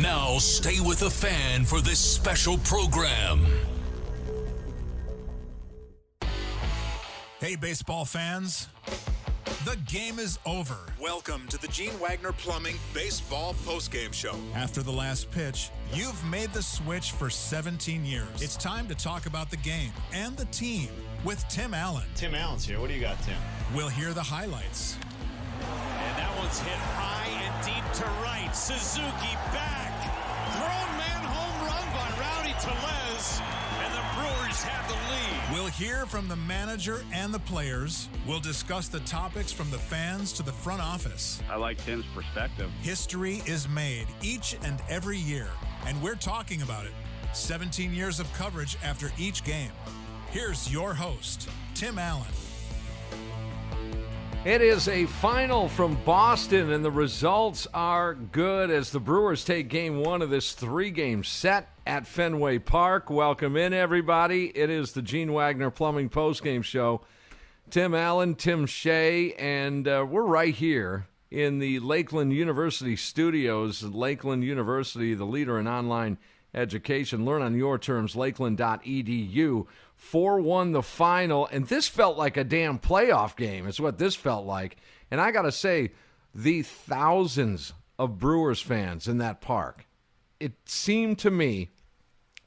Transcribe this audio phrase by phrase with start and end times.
[0.00, 3.44] Now stay with the fan for this special program.
[7.40, 8.68] Hey, baseball fans.
[9.64, 10.76] The game is over.
[11.00, 14.36] Welcome to the Gene Wagner Plumbing Baseball Postgame Show.
[14.54, 18.28] After the last pitch, you've made the switch for 17 years.
[18.40, 20.88] It's time to talk about the game and the team
[21.26, 22.04] with Tim Allen.
[22.14, 22.78] Tim Allen's here.
[22.78, 23.34] What do you got, Tim?
[23.74, 24.96] We'll hear the highlights.
[25.58, 28.54] And that one's hit high and deep to right.
[28.54, 29.90] Suzuki back.
[30.54, 33.42] Thrown man home run by Rowdy Tellez.
[33.82, 35.52] And the Brewers have the lead.
[35.52, 38.08] We'll hear from the manager and the players.
[38.24, 41.42] We'll discuss the topics from the fans to the front office.
[41.50, 42.70] I like Tim's perspective.
[42.82, 45.48] History is made each and every year,
[45.88, 46.92] and we're talking about it.
[47.32, 49.72] 17 years of coverage after each game.
[50.30, 52.26] Here's your host, Tim Allen.
[54.44, 59.68] It is a final from Boston, and the results are good as the Brewers take
[59.68, 63.08] game one of this three game set at Fenway Park.
[63.08, 64.46] Welcome in, everybody.
[64.56, 67.00] It is the Gene Wagner Plumbing Postgame Show.
[67.70, 73.82] Tim Allen, Tim Shea, and uh, we're right here in the Lakeland University studios.
[73.82, 76.18] Lakeland University, the leader in online
[76.54, 77.24] education.
[77.24, 79.66] Learn on your terms, lakeland.edu.
[79.96, 84.14] 4 1 the final, and this felt like a damn playoff game, is what this
[84.14, 84.76] felt like.
[85.10, 85.92] And I got to say,
[86.34, 89.86] the thousands of Brewers fans in that park,
[90.38, 91.70] it seemed to me,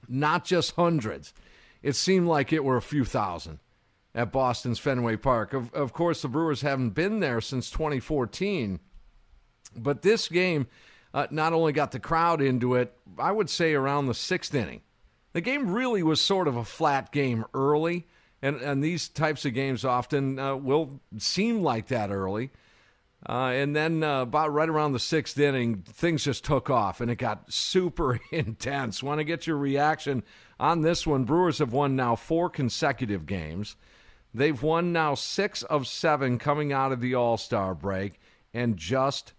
[0.07, 1.33] not just hundreds,
[1.81, 3.59] it seemed like it were a few thousand
[4.13, 5.53] at Boston's Fenway Park.
[5.53, 8.79] Of, of course, the Brewers haven't been there since 2014,
[9.75, 10.67] but this game
[11.13, 14.81] uh, not only got the crowd into it, I would say around the sixth inning.
[15.33, 18.07] The game really was sort of a flat game early,
[18.41, 22.51] and, and these types of games often uh, will seem like that early.
[23.27, 27.11] Uh, and then uh, about right around the sixth inning, things just took off and
[27.11, 29.03] it got super intense.
[29.03, 30.23] Want to get your reaction
[30.57, 31.25] on this one?
[31.25, 33.75] Brewers have won now four consecutive games.
[34.33, 38.21] They've won now six of seven coming out of the All Star break
[38.53, 39.33] and just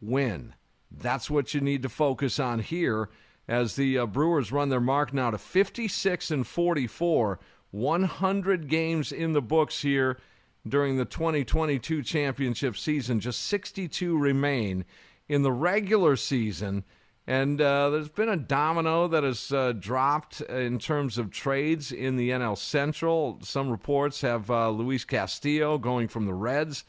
[0.00, 0.54] win.
[0.90, 3.10] That's what you need to focus on here
[3.48, 7.38] as the uh, Brewers run their mark now to 56 and 44,
[7.70, 10.18] 100 games in the books here
[10.66, 13.20] during the 2022 championship season.
[13.20, 14.84] Just 62 remain
[15.28, 16.84] in the regular season.
[17.28, 22.16] And uh, there's been a domino that has uh, dropped in terms of trades in
[22.16, 23.40] the NL Central.
[23.42, 26.84] Some reports have uh, Luis Castillo going from the Reds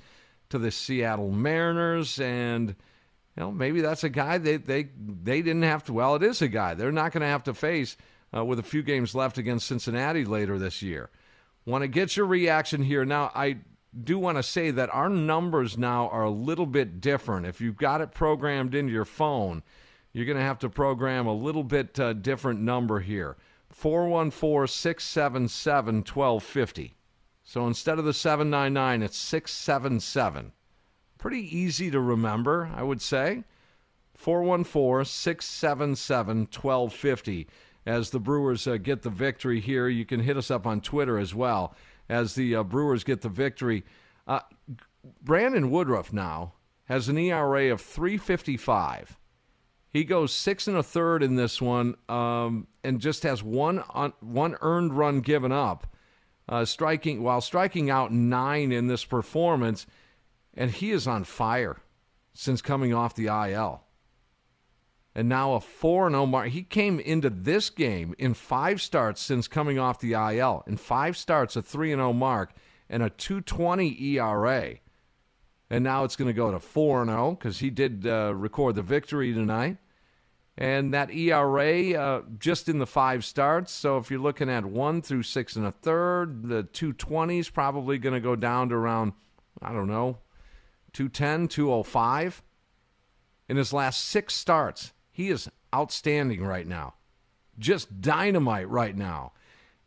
[0.50, 2.76] to the Seattle Mariners, and
[3.38, 5.94] you know maybe that's a guy they they they didn't have to.
[5.94, 7.96] Well, it is a guy they're not going to have to face
[8.36, 11.10] uh, with a few games left against Cincinnati later this year.
[11.66, 13.32] Want to get your reaction here now?
[13.36, 13.58] I
[14.04, 17.46] do want to say that our numbers now are a little bit different.
[17.46, 19.64] If you've got it programmed into your phone
[20.18, 23.38] you're going to have to program a little bit uh, different number here
[23.70, 26.96] 414 677 1250.
[27.44, 30.54] So instead of the 799, it's 677.
[31.18, 33.44] Pretty easy to remember, I would say.
[34.16, 37.48] 414 677 1250.
[37.86, 41.18] As the Brewers uh, get the victory here, you can hit us up on Twitter
[41.18, 41.76] as well
[42.10, 43.84] as the uh, Brewers get the victory.
[44.28, 44.42] Uh,
[45.22, 46.54] Brandon Woodruff now
[46.86, 49.18] has an ERA of 355.
[49.90, 54.14] He goes six and a third in this one, um, and just has one on,
[54.20, 55.88] one earned run given up,
[56.50, 59.88] uh, striking while striking out nine in this performance,
[60.58, 61.78] and he is on fire
[62.34, 63.84] since coming off the IL.
[65.16, 66.50] and now a 4 0 mark.
[66.50, 70.64] He came into this game in five starts since coming off the IL.
[70.68, 72.54] In five starts, a 3 0 mark
[72.90, 74.76] and a 220 ERA.
[75.70, 78.84] And now it's going to go to 4 0 because he did uh, record the
[78.84, 79.78] victory tonight.
[80.56, 83.72] And that ERA uh, just in the five starts.
[83.72, 88.00] So if you're looking at one through six and a third, the 220 is probably
[88.00, 89.14] going to go down to around,
[89.62, 90.18] I don't know,
[90.94, 92.44] 210, 205.
[93.50, 96.96] In his last six starts, he is outstanding right now.
[97.58, 99.34] Just dynamite right now.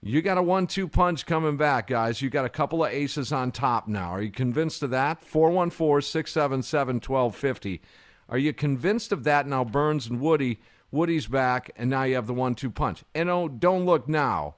[0.02, 2.22] You got a one two punch coming back, guys.
[2.22, 4.10] You got a couple of aces on top now.
[4.10, 5.22] Are you convinced of that?
[5.22, 7.82] 414 677 1250.
[8.30, 9.62] Are you convinced of that now?
[9.64, 10.60] Burnes and Woody.
[10.90, 13.04] Woody's back, and now you have the one two punch.
[13.14, 14.56] And oh, don't look now,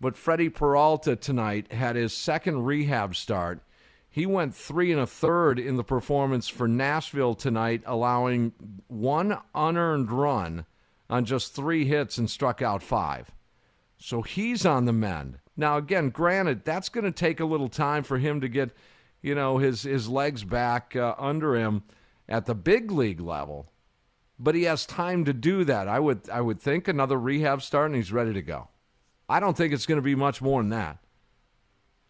[0.00, 3.62] but Freddie Peralta tonight had his second rehab start.
[4.16, 8.54] He went three and a third in the performance for Nashville tonight, allowing
[8.88, 10.64] one unearned run
[11.10, 13.30] on just three hits and struck out five.
[13.98, 15.40] So he's on the mend.
[15.54, 18.70] Now, again, granted, that's going to take a little time for him to get,
[19.20, 21.82] you know, his his legs back uh, under him
[22.26, 23.70] at the big league level.
[24.38, 25.88] But he has time to do that.
[25.88, 28.68] I would I would think another rehab start and he's ready to go.
[29.28, 31.00] I don't think it's going to be much more than that.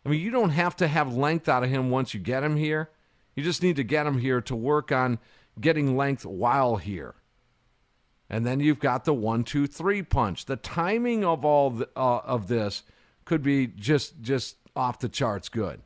[0.06, 2.54] I mean, you don't have to have length out of him once you get him
[2.54, 2.90] here.
[3.34, 5.18] You just need to get him here to work on
[5.60, 7.16] getting length while here.
[8.30, 10.44] And then you've got the one, two, three punch.
[10.44, 12.84] The timing of all the, uh, of this
[13.24, 15.80] could be just just off the charts good.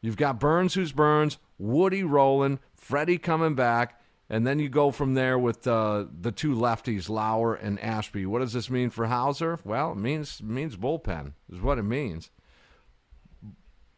[0.00, 5.14] You've got Burnes, who's Burnes, Woody rolling, Freddie coming back, and then you go from
[5.14, 8.26] there with uh, the two lefties, Lauer and Ashby.
[8.26, 9.60] What does this mean for Houser?
[9.64, 12.30] Well, it means means bullpen is what it means.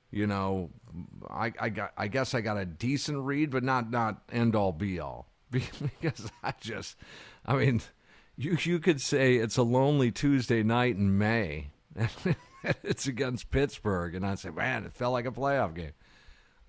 [0.09, 0.71] you know,
[1.29, 4.71] I I got I guess I got a decent read, but not not end all
[4.71, 6.97] be all because I just,
[7.45, 7.81] I mean,
[8.35, 11.69] you you could say it's a lonely Tuesday night in May.
[12.62, 15.94] And it's against Pittsburgh, and I say, man, it felt like a playoff game.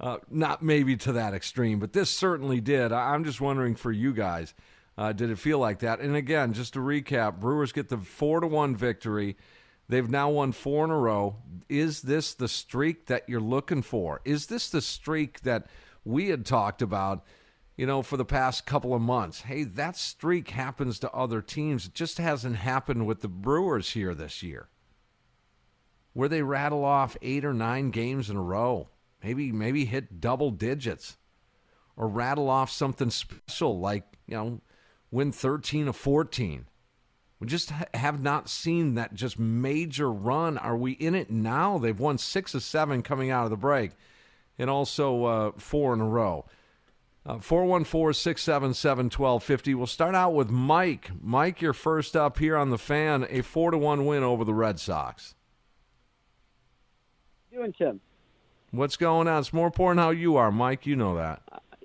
[0.00, 2.91] Uh, not maybe to that extreme, but this certainly did.
[2.91, 4.55] I- am just wondering for you guys,
[4.97, 6.00] uh, did it feel like that?
[6.00, 9.37] And again, just to recap, Brewers get the four to one victory.
[9.91, 11.37] They've now won four in a row.
[11.69, 14.23] Is this the streak that you're looking for?
[14.25, 15.67] Is this the streak that
[16.05, 17.25] we had talked about?
[17.76, 19.43] You know, for the past couple of months.
[19.43, 21.87] Hey, that streak happens to other teams.
[21.87, 24.69] It just hasn't happened with the Brewers here this year,
[26.12, 28.88] where they rattle off eight or nine games in a row.
[29.22, 31.19] Maybe maybe hit double digits
[31.96, 34.61] or rattle off something special like, you know,
[35.11, 36.67] win 13 of 14.
[37.38, 40.58] We just ha- have not seen that just major run.
[40.58, 41.78] Are we in it now?
[41.78, 43.93] They've won six of seven coming out of the break
[44.58, 46.46] and also uh, four in a row.
[47.26, 49.74] Uh, 414 677 1250.
[49.74, 51.10] We'll start out with Mike.
[51.20, 53.27] Mike, you're first up here on the fan.
[53.29, 55.34] A 4 to 1 win over the Red Sox.
[57.53, 58.00] doing, Tim?
[58.70, 59.41] What's going on?
[59.41, 60.86] It's more important how you are, Mike.
[60.86, 61.43] You know that.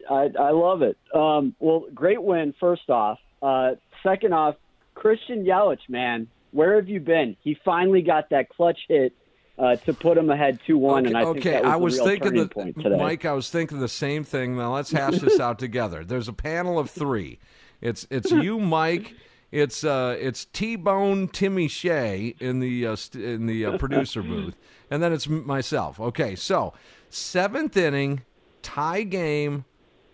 [0.09, 0.97] I, I love it.
[1.13, 3.19] Um, well, great win, first off.
[3.41, 3.71] Uh,
[4.03, 4.55] second off,
[4.93, 7.35] Christian Yelich, man, where have you been?
[7.41, 9.13] He finally got that clutch hit
[9.57, 10.99] uh, to put him ahead 2 1.
[10.99, 11.51] Okay, and I think okay.
[11.51, 12.97] that was, I was the real thinking turning the, point today.
[12.97, 13.25] Mike.
[13.25, 14.57] I was thinking the same thing.
[14.57, 16.03] Now let's hash this out together.
[16.03, 17.39] There's a panel of three.
[17.81, 19.13] It's it's you, Mike.
[19.51, 24.21] It's uh it's T Bone Timmy Shea in the uh, st- in the uh, producer
[24.23, 24.55] booth,
[24.89, 25.99] and then it's myself.
[25.99, 26.73] Okay, so
[27.09, 28.21] seventh inning
[28.61, 29.65] tie game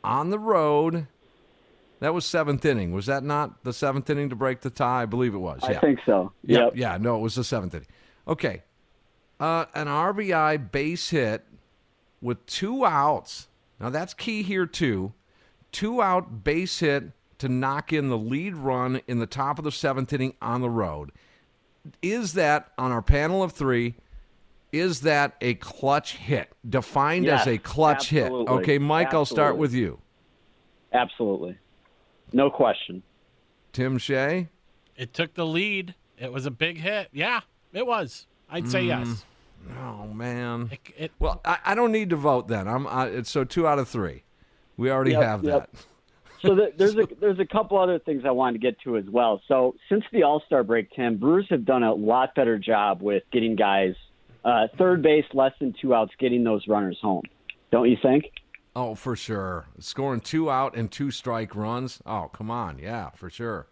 [0.03, 1.07] on the road.
[2.01, 2.91] That was seventh inning.
[2.93, 5.03] Was that not the seventh inning to break the tie?
[5.03, 5.59] I believe it was.
[5.63, 5.79] I yeah.
[5.79, 6.31] think so.
[6.43, 6.73] Yeah, Yep.
[6.75, 7.87] yeah, no, it was the seventh inning.
[8.27, 8.63] Okay,
[9.39, 11.45] uh, an RBI base hit
[12.21, 13.47] with two outs.
[13.79, 15.13] Now that's key here too.
[15.71, 17.11] Two out base hit
[17.41, 20.69] to knock in the lead run in the top of the seventh inning on the
[20.69, 21.11] road.
[22.03, 23.95] Is that on our panel of three?
[24.71, 26.53] Is that a clutch hit?
[26.69, 28.53] Defined Yes, as a clutch absolutely.
[28.53, 28.61] hit.
[28.61, 29.99] Okay, Mike, I'll start with you.
[30.93, 31.57] Absolutely.
[32.31, 33.01] No question.
[33.73, 34.47] Tim Shea.
[34.95, 35.95] It took the lead.
[36.19, 37.09] It was a big hit.
[37.11, 37.41] Yeah,
[37.73, 38.27] it was.
[38.51, 39.25] I'd say yes.
[39.79, 40.69] Oh man.
[40.71, 42.67] It, it, Well, I, I don't need to vote then.
[42.67, 44.23] I'm uh, it's so two out of three.
[44.77, 45.71] We already Yep, have yep.
[45.71, 45.85] that.
[46.41, 49.05] So the, there's a there's a couple other things I wanted to get to as
[49.09, 49.41] well.
[49.47, 53.23] So since the All Star break, Tim Brewers have done a lot better job with
[53.31, 53.95] getting guys
[54.43, 57.23] uh, third base, less than two outs, getting those runners home.
[57.71, 58.25] Don't you think?
[58.75, 59.67] Oh, for sure.
[59.79, 62.01] Scoring two out and two strike runs.
[62.05, 62.79] Oh, come on.
[62.79, 63.67] Yeah, for sure.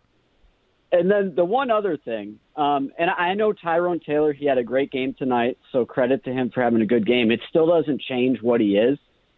[0.92, 4.64] And then the one other thing, um, and I know Tyrone Taylor, he had a
[4.64, 7.32] great game tonight, so credit to him for having a good game.
[7.32, 8.98] It still doesn't change what he is.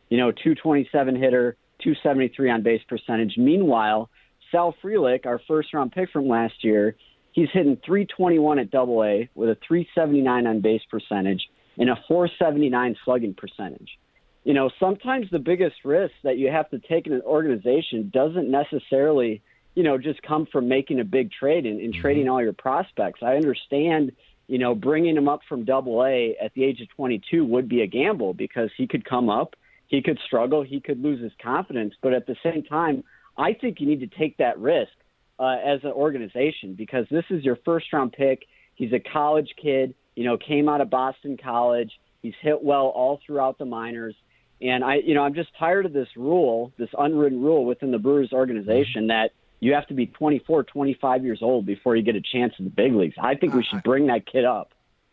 [0.10, 3.36] You know, 227 hitter, 273 on base percentage.
[3.38, 4.10] Meanwhile,
[4.52, 6.96] Sal Frelick, our first round pick from last year,
[7.32, 11.42] he's hitting 321 at double A with a 379 on base percentage
[11.78, 13.98] and a 479 slugging percentage.
[14.44, 18.50] You know, sometimes the biggest risk that you have to take in an organization doesn't
[18.50, 19.42] necessarily
[19.76, 22.02] you know, just come from making a big trade and, and mm-hmm.
[22.02, 23.22] trading all your prospects.
[23.24, 24.12] I understand,
[24.48, 27.82] you know, bringing him up from double A at the age of 22 would be
[27.82, 29.56] a gamble because he could come up,
[29.91, 31.93] he could struggle, he could lose his confidence.
[32.01, 33.03] But at the same time,
[33.38, 34.93] I think you need to take that risk
[35.38, 38.43] uh, as an organization because this is your first round pick.
[38.75, 41.91] He's a college kid, you know, came out of Boston College.
[42.21, 44.15] He's hit well all throughout the minors.
[44.62, 48.00] And I, you know, I'm just tired of this rule, this unwritten rule within the
[48.00, 52.21] Brewers organization that you have to be 24, 25 years old before you get a
[52.21, 53.15] chance in the big leagues.
[53.21, 54.71] I think we should bring that kid up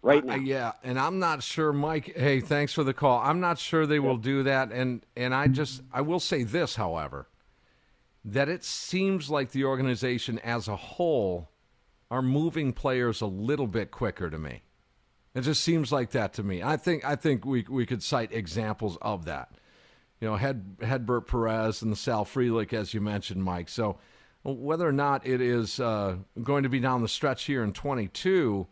[0.08, 0.34] right now.
[0.34, 2.16] Uh, yeah, and I'm not sure, Mike.
[2.16, 3.20] Hey, thanks for the call.
[3.20, 6.76] I'm not sure they will do that, and and I just I will say this,
[6.76, 7.28] however,
[8.24, 11.50] that it seems like the organization as a whole
[12.10, 14.62] are moving players a little bit quicker to me.
[15.34, 16.62] It just seems like that to me.
[16.62, 19.50] I think I think we we could cite examples of that.
[20.20, 23.68] You know, had Hedbert Perez and the Sal Frelick, as you mentioned, Mike.
[23.68, 23.98] So
[24.42, 28.66] whether or not it is uh, going to be down the stretch here in 22,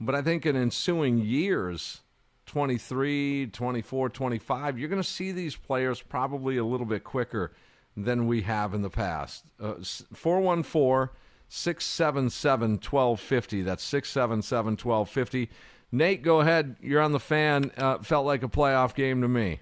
[0.00, 2.02] but I think in ensuing years,
[2.46, 7.52] 23, 24, 25, you're going to see these players probably a little bit quicker
[7.96, 9.44] than we have in the past.
[9.60, 9.74] Uh,
[10.12, 11.14] 414
[11.48, 13.62] 677 1250.
[13.62, 15.50] That's 677 1250.
[15.92, 16.76] Nate, go ahead.
[16.80, 17.70] You're on the fan.
[17.76, 19.60] Uh, felt like a playoff game to me.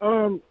[0.00, 0.42] Um,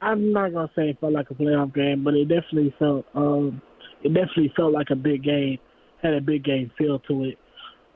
[0.00, 3.60] I'm not gonna say it felt like a playoff game, but it definitely felt um,
[4.02, 5.58] it definitely felt like a big game.
[6.02, 7.38] Had a big game feel to it.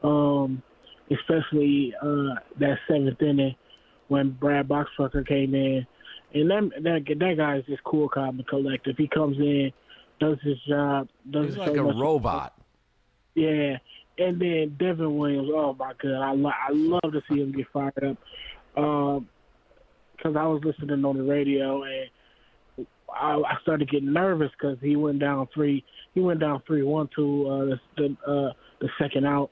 [0.02, 0.62] Um,
[1.10, 3.54] especially uh, that seventh inning
[4.08, 5.86] when Brad Boxberger came in,
[6.34, 8.96] and that that that guy is just cool, calm, and collective.
[8.96, 9.72] He comes in,
[10.20, 12.54] does his job, does He's so like a robot.
[13.34, 13.78] Yeah,
[14.18, 15.50] and then Devin Williams.
[15.52, 18.82] Oh my god, I lo- I love to see him get fired up.
[18.82, 19.28] Um,
[20.16, 22.08] because I was listening on the radio and
[23.12, 25.84] I, I started getting nervous because he went down three.
[26.14, 29.50] He went down three one to uh, the the, uh, the second out.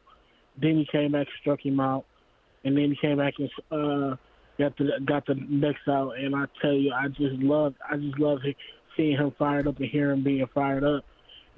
[0.60, 2.04] Then he came back, struck him out,
[2.64, 4.16] and then he came back and uh,
[4.58, 6.12] got the got the next out.
[6.18, 8.38] And I tell you, I just love I just love
[8.96, 11.04] seeing him fired up and hearing him being fired up.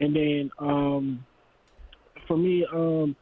[0.01, 1.25] And then um,
[2.27, 3.17] for me, um,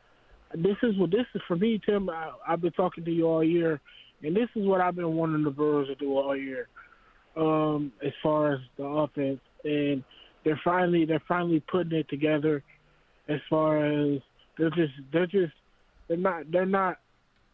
[0.54, 2.09] this is what this is for me, Tim.
[2.09, 3.81] I, I've been talking to you all year,
[4.23, 6.69] and this is what I've been wanting the Brewers to do all year,
[7.36, 9.40] um, as far as the offense.
[9.64, 10.04] And
[10.44, 12.62] they're finally they're finally putting it together.
[13.28, 14.20] As far as
[14.58, 15.54] they're just they're just
[16.08, 16.98] they're not they're not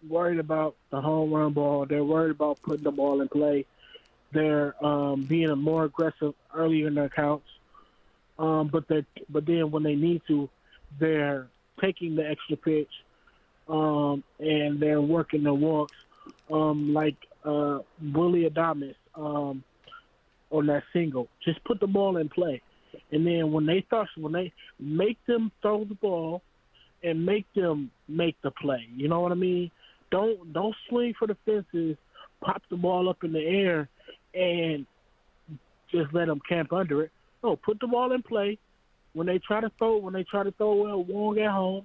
[0.08, 1.86] worried about the home run ball.
[1.86, 3.66] They're worried about putting the ball in play.
[4.32, 7.46] They're um, being more aggressive earlier in their counts.
[8.38, 10.48] Um, but they but then when they need to,
[10.98, 11.48] they're
[11.80, 12.90] taking the extra pitch
[13.68, 15.96] um, and they're working the walks
[16.50, 19.62] um, like uh, Willy Adames um,
[20.50, 21.28] on that single.
[21.44, 22.60] Just put the ball in play,
[23.12, 26.42] and then when they throw, when they make them throw the ball
[27.02, 28.86] and make them make the play.
[28.94, 29.70] You know what I mean?
[30.10, 31.96] Don't don't swing for the fences.
[32.42, 33.88] Pop the ball up in the air
[34.34, 34.86] and
[35.90, 37.10] just let them camp under it.
[37.42, 38.58] No, put the ball in play.
[39.12, 41.84] When they try to throw, when they try to throw well, Wong at home,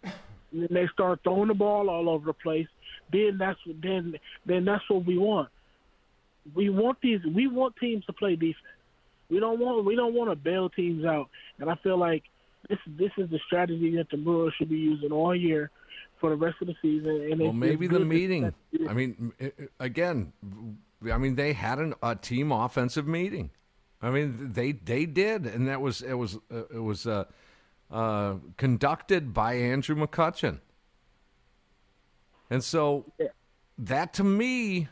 [0.52, 2.68] and then they start throwing the ball all over the place.
[3.12, 5.50] Then that's then then that's what we want.
[6.54, 7.20] We want these.
[7.26, 8.58] We want teams to play defense.
[9.30, 11.30] We don't want we don't want to bail teams out.
[11.60, 12.24] And I feel like
[12.70, 15.72] this this is the strategy that the Brewers should be using all year
[16.20, 17.28] for the rest of the season.
[17.32, 18.54] And Well, maybe the meeting.
[18.88, 19.34] I mean,
[19.80, 20.34] again,
[21.12, 23.52] I mean, they had an, a team offensive meeting.
[24.02, 27.26] I mean, they they did, and that was it was uh, it was uh,
[27.92, 30.60] uh, conducted by Andrew McCutchen.
[32.50, 33.12] And so,
[33.80, 34.88] that to me,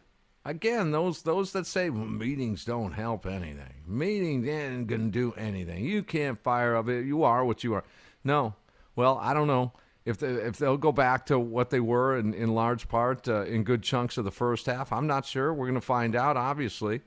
[0.46, 5.86] again, those those that say well, meetings don't help anything, meetings ain't gonna do anything.
[5.86, 7.06] You can't fire up it.
[7.06, 7.84] You are what you are.
[8.24, 8.56] No,
[8.96, 9.74] well, I don't know.
[10.06, 13.44] If they, if they'll go back to what they were in, in large part uh,
[13.44, 15.54] in good chunks of the first half, I'm not sure.
[15.54, 17.00] We're going to find out, obviously.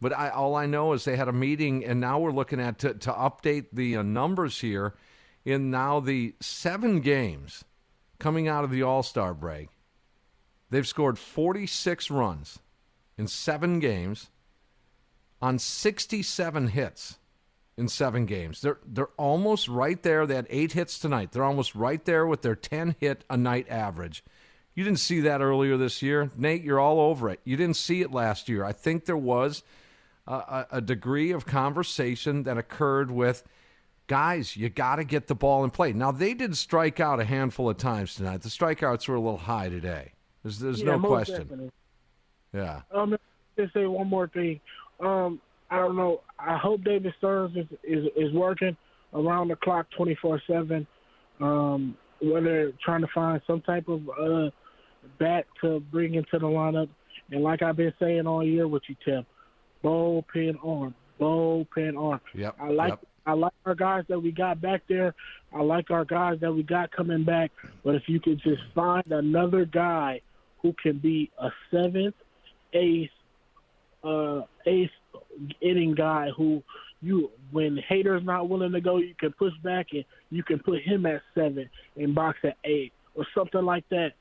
[0.00, 2.80] But I, all I know is they had a meeting, and now we're looking at
[2.80, 4.94] to, to update the uh, numbers here
[5.44, 7.64] in now the seven games
[8.18, 9.68] coming out of the All Star break.
[10.70, 12.58] They've scored 46 runs
[13.16, 14.30] in seven games
[15.40, 17.18] on 67 hits
[17.76, 18.60] in seven games.
[18.62, 20.26] They're they're almost right there.
[20.26, 21.32] They had eight hits tonight.
[21.32, 24.24] They're almost right there with their 10 hit a night average.
[24.74, 26.62] You didn't see that earlier this year, Nate.
[26.62, 27.40] You're all over it.
[27.44, 28.64] You didn't see it last year.
[28.64, 29.62] I think there was
[30.26, 33.42] a, a degree of conversation that occurred with
[34.06, 34.56] guys.
[34.56, 35.92] You got to get the ball in play.
[35.92, 38.42] Now they did strike out a handful of times tonight.
[38.42, 40.12] The strikeouts were a little high today.
[40.46, 41.38] There's there's Yeah, no question.
[41.38, 41.70] definitely.
[42.54, 42.82] Yeah.
[42.94, 43.16] Um,
[43.58, 44.60] just say one more thing.
[45.00, 46.20] Um, I don't know.
[46.38, 48.76] I hope David Stearns is is, is working
[49.12, 50.86] around the clock, twenty four seven.
[51.40, 54.50] Um, whether trying to find some type of uh,
[55.18, 56.88] bat to bring into the lineup,
[57.32, 59.26] and like I've been saying all year with you, Tim,
[59.82, 62.20] bullpen arm, bullpen arm.
[62.34, 62.54] Yep.
[62.60, 63.04] I like yep.
[63.26, 65.12] I like our guys that we got back there.
[65.52, 67.50] I like our guys that we got coming back.
[67.82, 70.20] But if you could just find another guy
[70.66, 72.14] who can be a seventh,
[72.72, 73.10] eighth,
[74.02, 74.90] uh, eighth
[75.60, 76.60] inning guy who
[77.00, 80.82] you when Hader's not willing to go, you can push back and you can put
[80.82, 84.14] him at seven and box at eight or something like that.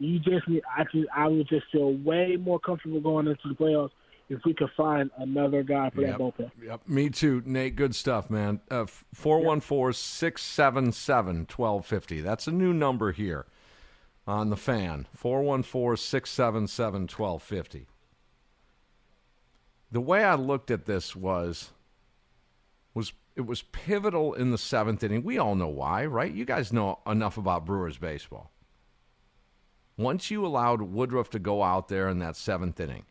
[0.00, 0.62] You just need.
[0.76, 3.90] I just I would just feel way more comfortable going into the playoffs
[4.28, 6.10] if we could find another guy for Yep.
[6.10, 6.50] that bullpen.
[6.64, 6.80] Yep.
[6.88, 7.76] Me too, Nate.
[7.76, 8.60] Good stuff, man.
[8.70, 12.20] Uh, 414 677 1250.
[12.22, 13.46] That's a new number here
[14.26, 15.06] on the fan.
[15.14, 17.86] 414 677 1250.
[19.90, 21.70] The way I looked at this was
[22.94, 25.22] was it was pivotal in the seventh inning.
[25.22, 26.32] We all know why, right?
[26.32, 28.50] You guys know enough about Brewers baseball.
[29.96, 33.04] Once you allowed Woodruff to go out there in that seventh inning,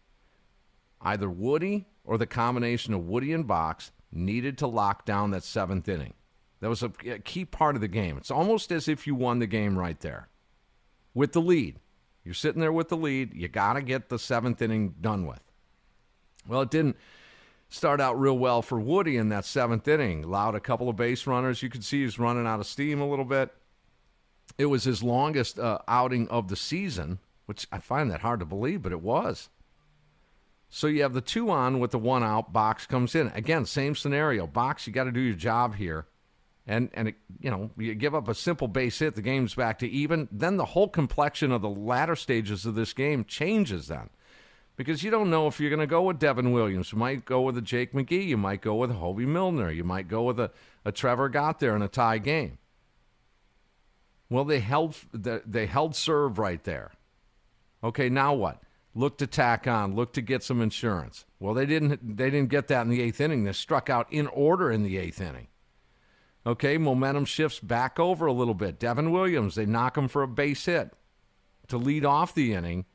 [1.02, 5.88] either Woody or the combination of Woody and Box needed to lock down that seventh
[5.88, 6.14] inning.
[6.60, 8.18] That was a, a key part of the game.
[8.18, 10.28] It's almost as if you won the game right there
[11.14, 11.78] with the lead.
[12.24, 13.34] You're sitting there with the lead.
[13.34, 15.42] You got to get the seventh inning done with.
[16.48, 16.98] Well, it didn't
[17.70, 20.24] start out real well for Woody in that seventh inning.
[20.24, 21.64] Allowed a couple of base runners.
[21.64, 23.52] You could see he's running out of steam a little bit.
[24.58, 28.46] It was his longest uh, outing of the season, which I find that hard to
[28.46, 29.50] believe, but it was.
[30.70, 32.54] So you have the two on with the one out.
[32.54, 33.66] Box comes in again.
[33.66, 34.48] Same scenario.
[34.48, 36.06] Box, you got to do your job here,
[36.68, 39.16] and and it, you know you give up a simple base hit.
[39.16, 40.28] The game's back to even.
[40.32, 43.88] Then the whole complexion of the latter stages of this game changes.
[43.88, 44.10] Then
[44.76, 46.92] because you don't know if you're going to go with Devin Williams.
[46.92, 48.26] You might go with a Jake McGee.
[48.26, 49.72] You might go with a Hobie Milner.
[49.72, 50.52] You might go with a,
[50.86, 52.58] a Trevor Gott there in a tie game.
[54.30, 56.92] Well, they held they held serve right there.
[57.84, 58.62] Okay, now what?
[58.96, 59.94] Look to tack on.
[59.94, 61.26] Look to get some insurance.
[61.40, 62.18] Well, they didn't.
[62.18, 63.44] They didn't get that in the eighth inning.
[63.44, 65.48] They struck out in order in the eighth inning.
[66.46, 68.80] Okay, momentum shifts back over a little bit.
[68.80, 70.92] Devin Williams, they knock him for a base hit
[71.68, 72.86] to lead off the inning.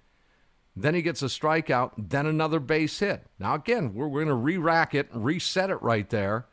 [0.75, 3.25] Then he gets a strikeout, then another base hit.
[3.39, 6.47] Now, again, we're, we're going to re rack it, reset it right there.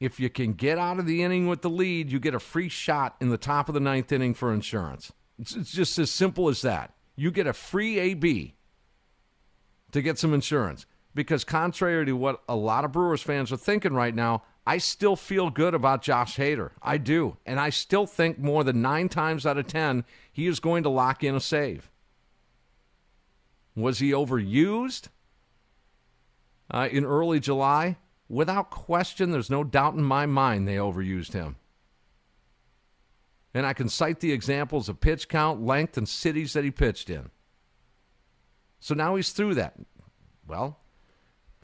[0.00, 2.68] If you can get out of the inning with the lead, you get a free
[2.68, 5.12] shot in the top of the ninth inning for insurance.
[5.38, 6.94] It's, it's just as simple as that.
[7.16, 8.54] You get a free AB
[9.92, 10.86] to get some insurance.
[11.14, 15.14] Because, contrary to what a lot of Brewers fans are thinking right now, I still
[15.14, 16.70] feel good about Josh Hader.
[16.82, 17.36] I do.
[17.44, 20.88] And I still think more than nine times out of 10, he is going to
[20.88, 21.90] lock in a save.
[23.76, 25.08] Was he overused
[26.70, 27.98] uh, in early July?
[28.28, 31.56] Without question, there's no doubt in my mind they overused him.
[33.52, 37.10] And I can cite the examples of pitch count, length, and cities that he pitched
[37.10, 37.30] in.
[38.80, 39.74] So now he's through that.
[40.46, 40.78] Well,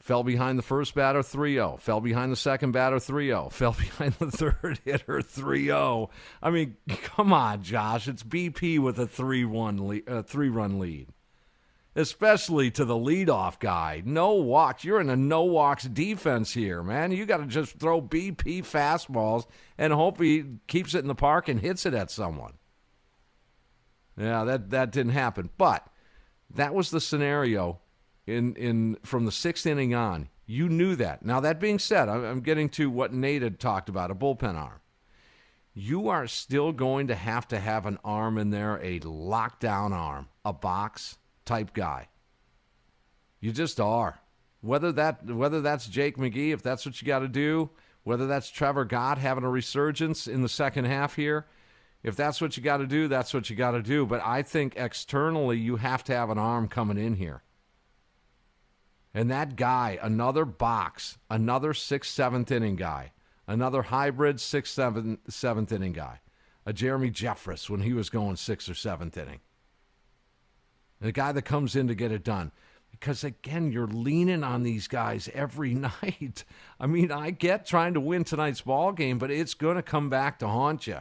[0.01, 3.73] fell behind the first batter 3 0, fell behind the second batter 3 0, fell
[3.73, 6.09] behind the third hitter 3 0.
[6.41, 8.07] I mean, come on, Josh.
[8.07, 11.07] It's BP with a 3 1 uh, three run lead
[11.95, 14.01] especially to the leadoff guy.
[14.05, 14.83] No walks.
[14.83, 17.11] You're in a no walks defense here, man.
[17.11, 19.45] You got to just throw BP fastballs
[19.77, 22.53] and hope he keeps it in the park and hits it at someone.
[24.17, 25.87] Yeah, that that didn't happen, but
[26.53, 27.79] that was the scenario
[28.27, 30.29] in in from the sixth inning on.
[30.45, 31.23] You knew that.
[31.23, 34.81] Now that being said, I'm, getting to what Nate had talked about a bullpen arm.
[35.73, 40.27] You are still going to have to have an arm in there, a lockdown arm,
[40.43, 42.09] a box type guy.
[43.39, 44.19] You just are.
[44.59, 47.69] Whether that whether that's Jake McGee, if that's what you got to do,
[48.03, 51.47] whether that's Trevor Gott having a resurgence in the second half here,
[52.03, 54.05] If that's what you got to do, that's what you got to do.
[54.05, 57.43] But I think externally, you have to have an arm coming in here.
[59.13, 63.11] And that guy, another box, another sixth, seventh inning guy,
[63.47, 66.21] another hybrid sixth, seventh, seventh inning guy,
[66.65, 69.41] a Jeremy Jeffress when he was going sixth or seventh inning.
[71.01, 72.51] The guy that comes in to get it done.
[72.91, 76.43] Because again, you're leaning on these guys every night.
[76.79, 80.09] I mean, I get trying to win tonight's ball game, but it's going to come
[80.09, 80.99] back to haunt you.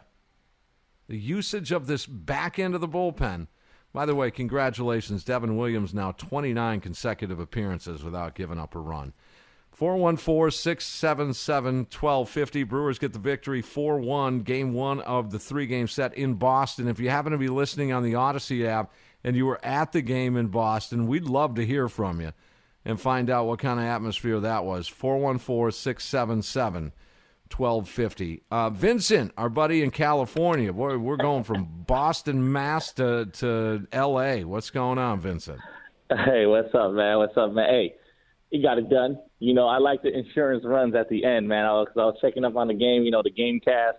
[1.08, 3.48] The usage of this back end of the bullpen.
[3.92, 9.12] By the way, congratulations, Devin Williams now 29 consecutive appearances without giving up a run.
[9.72, 12.62] 414 677 1250.
[12.64, 16.86] Brewers get the victory 4 1, game one of the three game set in Boston.
[16.86, 18.92] If you happen to be listening on the Audacy app
[19.24, 22.32] and you were at the game in Boston, we'd love to hear from you
[22.84, 24.86] and find out what kind of atmosphere that was.
[24.86, 26.92] 414 677
[27.52, 28.42] 1250.
[28.50, 30.72] Uh, Vincent, our buddy in California.
[30.72, 34.44] Boy, we're going from Boston, Mass to, to L.A.
[34.44, 35.60] What's going on, Vincent?
[36.08, 37.18] Hey, what's up, man?
[37.18, 37.68] What's up, man?
[37.68, 37.94] Hey,
[38.50, 39.18] you got it done.
[39.38, 41.64] You know, I like the insurance runs at the end, man.
[41.64, 43.98] I was, I was checking up on the game, you know, the game cast,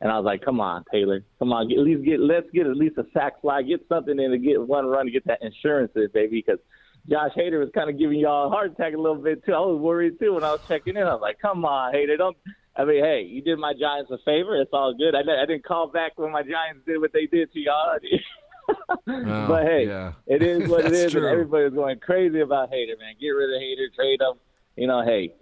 [0.00, 2.66] and I was like, come on, Taylor, come on, get, at least get, let's get
[2.66, 5.42] at least a sac fly, get something in to get one run to get that
[5.42, 6.60] insurance in, baby, because
[7.08, 9.52] Josh Hader was kind of giving y'all a heart attack a little bit too.
[9.52, 11.02] I was worried too when I was checking in.
[11.02, 12.36] I was like, come on, Hader, don't.
[12.78, 14.54] I mean, hey, you did my Giants a favor.
[14.60, 15.14] It's all good.
[15.16, 17.98] I, I didn't call back when my Giants did what they did to y'all.
[19.06, 20.12] But hey, yeah.
[20.26, 21.22] it is what it is, true.
[21.22, 23.14] and everybody's going crazy about Hader, man.
[23.18, 24.34] Get rid of Hader, trade him.
[24.76, 25.32] You know, hey,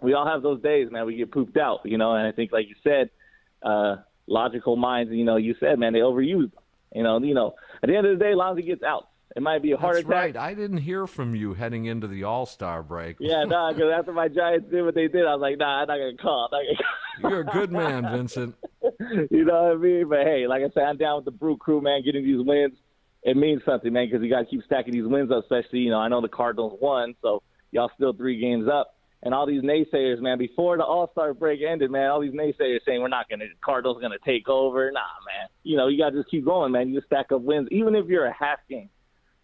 [0.00, 1.04] we all have those days, man.
[1.04, 3.10] We get pooped out, you know, and I think, like you said,
[3.62, 3.96] uh,
[4.28, 6.52] logical minds, you know, you said, man, they overuse.
[6.52, 6.62] Them.
[6.94, 8.84] You know, you know, at the end of the day, as long as he gets
[8.84, 10.16] out, it might be a heart That's attack.
[10.16, 10.36] right.
[10.36, 13.16] I didn't hear from you heading into the All Star break.
[13.18, 15.88] Yeah, nah, because after my Giants did what they did, I was like, nah, I'm
[15.88, 16.48] not gonna call.
[16.52, 17.30] Not gonna call.
[17.30, 18.54] You're a good man, Vincent.
[19.30, 20.08] you know what I mean?
[20.08, 22.02] But hey, like I said, I'm down with the Brew Crew, man.
[22.04, 22.74] Getting these wins,
[23.24, 25.42] it means something, man, because you got to keep stacking these wins up.
[25.42, 27.42] Especially, you know, I know the Cardinals won, so
[27.72, 28.94] y'all still three games up.
[29.24, 32.80] And all these naysayers, man, before the All Star break ended, man, all these naysayers
[32.86, 34.92] saying we're not gonna, Cardinals gonna take over.
[34.92, 35.48] Nah, man.
[35.64, 36.88] You know, you got to just keep going, man.
[36.88, 38.90] You just stack up wins, even if you're a half game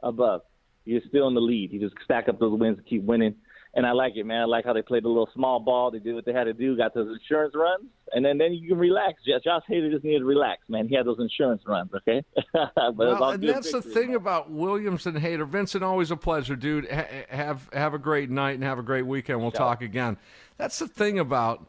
[0.03, 0.43] above,
[0.85, 1.73] you're still in the lead.
[1.73, 3.35] You just stack up those wins and keep winning.
[3.73, 4.43] And I like it, man.
[4.43, 5.93] I like how they played a little small ball.
[5.93, 8.69] They did what they had to do, got those insurance runs, and then then you
[8.69, 9.23] can relax.
[9.25, 10.89] Josh Hader just needed to relax, man.
[10.89, 12.25] He had those insurance runs, okay?
[12.95, 15.47] Well, and that's the thing about Williams and Hader.
[15.47, 16.91] Vincent, always a pleasure, dude.
[16.91, 19.41] Ha- have have a great night and have a great weekend.
[19.41, 20.17] We'll talk again.
[20.57, 21.69] That's the thing about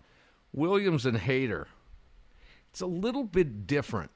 [0.54, 1.65] Williams and Hader.
[2.72, 4.12] It's a little bit different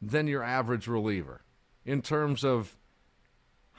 [0.00, 1.42] than your average reliever
[1.84, 2.76] in terms of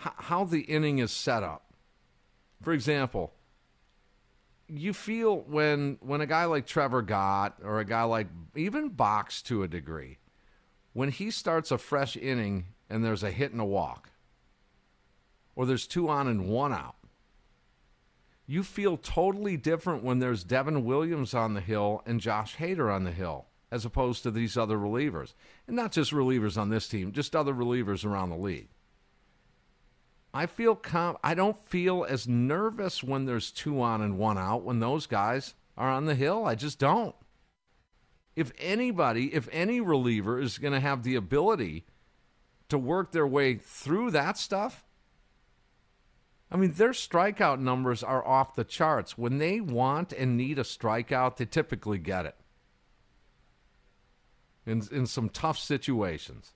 [0.06, 1.74] h- how the inning is set up.
[2.62, 3.34] For example,
[4.68, 9.42] you feel when when a guy like Trevor Gott or a guy like even Box
[9.44, 10.20] to a degree,
[10.94, 14.10] when he starts a fresh inning and there's a hit and a walk,
[15.56, 16.96] or there's two on and one out,
[18.46, 23.04] you feel totally different when there's Devin Williams on the hill and Josh Hader on
[23.04, 25.34] the hill, as opposed to these other relievers.
[25.68, 28.70] And not just relievers on this team, just other relievers around the league.
[30.34, 34.64] I feel com- I don't feel as nervous when there's two on and one out
[34.64, 36.46] when those guys are on the hill.
[36.46, 37.16] I just don't.
[38.36, 41.86] If anybody, if any reliever is going to have the ability
[42.70, 44.86] to work their way through that stuff,
[46.52, 49.18] I mean, their strikeout numbers are off the charts.
[49.18, 52.36] When they want and need a strikeout, they typically get it
[54.66, 56.54] in in some tough situations.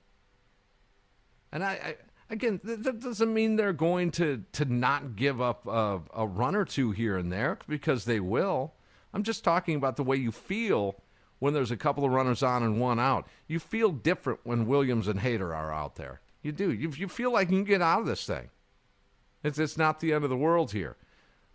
[1.51, 1.95] And I, I
[2.29, 6.55] again, th- that doesn't mean they're going to to not give up a, a run
[6.55, 8.73] or two here and there because they will.
[9.13, 10.95] I'm just talking about the way you feel
[11.39, 13.27] when there's a couple of runners on and one out.
[13.47, 16.21] You feel different when Williams and Hader are out there.
[16.41, 16.71] You do.
[16.71, 18.49] You, you feel like you can get out of this thing.
[19.43, 20.95] It's, it's not the end of the world here.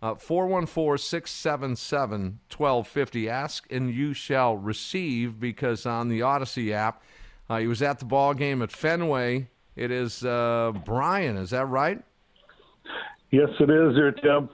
[0.01, 3.29] Uh, 414 677 1250.
[3.29, 7.03] Ask and you shall receive because on the Audacy app,
[7.49, 9.49] uh, he was at the ball game at Fenway.
[9.79, 12.03] It is uh, Brian, is that right?
[13.31, 14.49] Yes, it is there, Tim.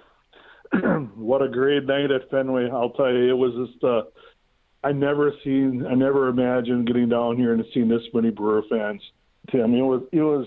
[1.16, 2.70] what a great night at Fenway!
[2.70, 3.84] I'll tell you, it was just.
[3.84, 4.04] Uh,
[4.84, 9.02] I never seen, I never imagined getting down here and seeing this many Brewer fans.
[9.50, 10.46] Tim, it was, it was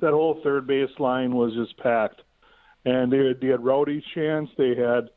[0.00, 2.22] that whole third base line was just packed,
[2.84, 4.52] and they had, they had rowdy chants.
[4.56, 5.10] They had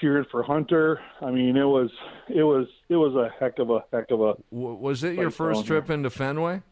[0.00, 0.98] cheered for Hunter.
[1.20, 1.92] I mean, it was,
[2.28, 4.34] it was, it was a heck of a heck of a.
[4.50, 5.94] W- was it your first trip there.
[5.94, 6.62] into Fenway?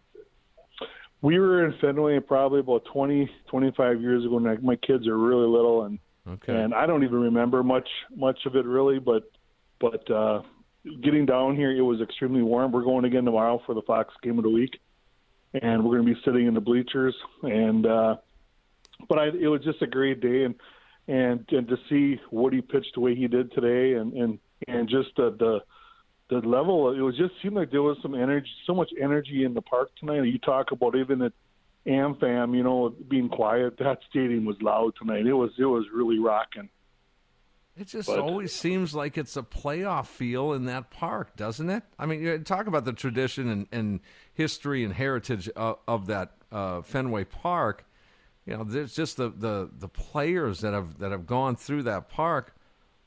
[1.22, 4.38] We were in Fenway probably about 20, 25 years ago.
[4.38, 6.54] And my kids are really little, and Okay.
[6.54, 9.30] and I don't even remember much much of it really, but
[9.80, 10.42] but uh,
[11.02, 12.72] getting down here, it was extremely warm.
[12.72, 14.78] We're going again tomorrow for the Fox game of the week,
[15.54, 17.14] and we're going to be sitting in the bleachers.
[17.42, 18.16] And uh,
[19.08, 20.54] but I, it was just a great day, and
[21.08, 25.08] and and to see Woody pitch the way he did today, and and and just
[25.16, 25.60] the the
[26.30, 29.54] the level, it was just seemed like there was some energy, so much energy in
[29.54, 30.22] the park tonight.
[30.24, 31.32] You talk about even at
[31.86, 33.78] AmFam, you know, being quiet.
[33.78, 35.26] That stadium was loud tonight.
[35.26, 36.68] It was it was really rocking.
[37.76, 41.82] It just But- always seems like it's a playoff feel in that park, doesn't it?
[41.98, 44.00] I mean, you talk about the tradition and, and
[44.34, 47.86] history and heritage of, of that uh, Fenway Park.
[48.44, 52.08] You know, there's just the, the, the players that have that have gone through that
[52.08, 52.54] park,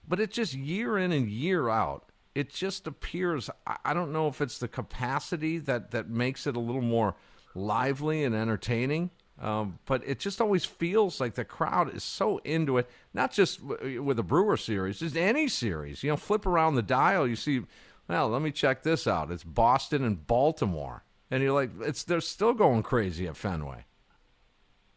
[0.08, 3.50] but it's just year in and year out, it just appears.
[3.66, 7.16] I, don't know if it's the capacity that that makes it a little more
[7.56, 9.12] lively and entertaining.
[9.40, 12.90] Um, but it just always feels like the crowd is so into it.
[13.14, 16.04] Not just w- with the Brewer series, just any series.
[16.04, 17.64] You know, flip around the dial, you see.
[18.08, 19.32] Well, let me check this out.
[19.32, 23.86] It's Boston and Baltimore, and you're like, it's they're still going crazy at Fenway.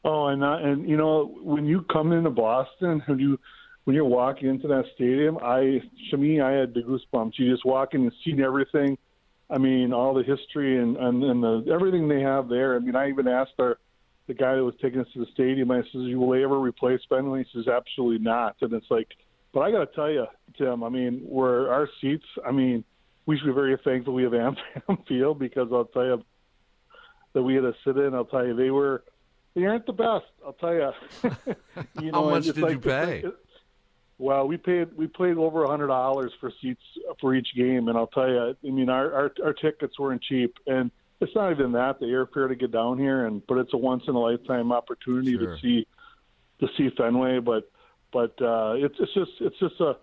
[0.05, 3.41] Oh, and uh, and you know when you come into Boston, when you
[3.87, 7.35] when you're walking into that stadium, I to me I had the goosebumps.
[7.39, 8.99] You just walk in and seeing everything.
[9.49, 12.75] I mean, all the history and and, and the, everything they have there.
[12.75, 13.79] I mean, I even asked our
[14.27, 15.71] the guy that was taking us to the stadium.
[15.71, 19.07] I says, "Will they ever replace Fenway?" He says, "Absolutely not." And it's like,
[19.55, 20.27] but I got to tell you,
[20.59, 20.83] Tim.
[20.83, 22.27] I mean, where our seats.
[22.45, 22.83] I mean,
[23.27, 26.25] we should be very thankful we have AmFam Field because I'll tell you
[27.35, 28.15] that we had to sit in.
[28.17, 29.05] I'll tell you they were
[29.55, 30.27] they aren't the best.
[30.45, 30.91] I'll tell you.
[32.03, 33.25] you How much did you like- pay?
[34.19, 36.83] Well, we paid we paid over a hundred dollars for seats
[37.21, 40.57] for each game, and I'll tell you, I mean, our, our our tickets weren't cheap,
[40.67, 43.77] and it's not even that the airfare to get down here, and but it's a
[43.77, 45.57] once in a lifetime opportunity Sure.
[45.57, 45.87] to see
[46.61, 47.71] to see Fenway, but
[48.13, 49.97] but uh, it's it's just it's just a.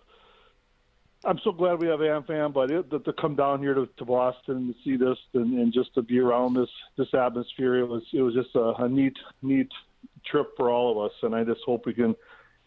[1.25, 4.03] I'm so glad we have AmFam, but it, to, to come down here to, to
[4.03, 7.87] Boston and to see this and, and just to be around this this atmosphere, it
[7.87, 9.71] was it was just a, a neat neat
[10.25, 12.15] trip for all of us, and I just hope we can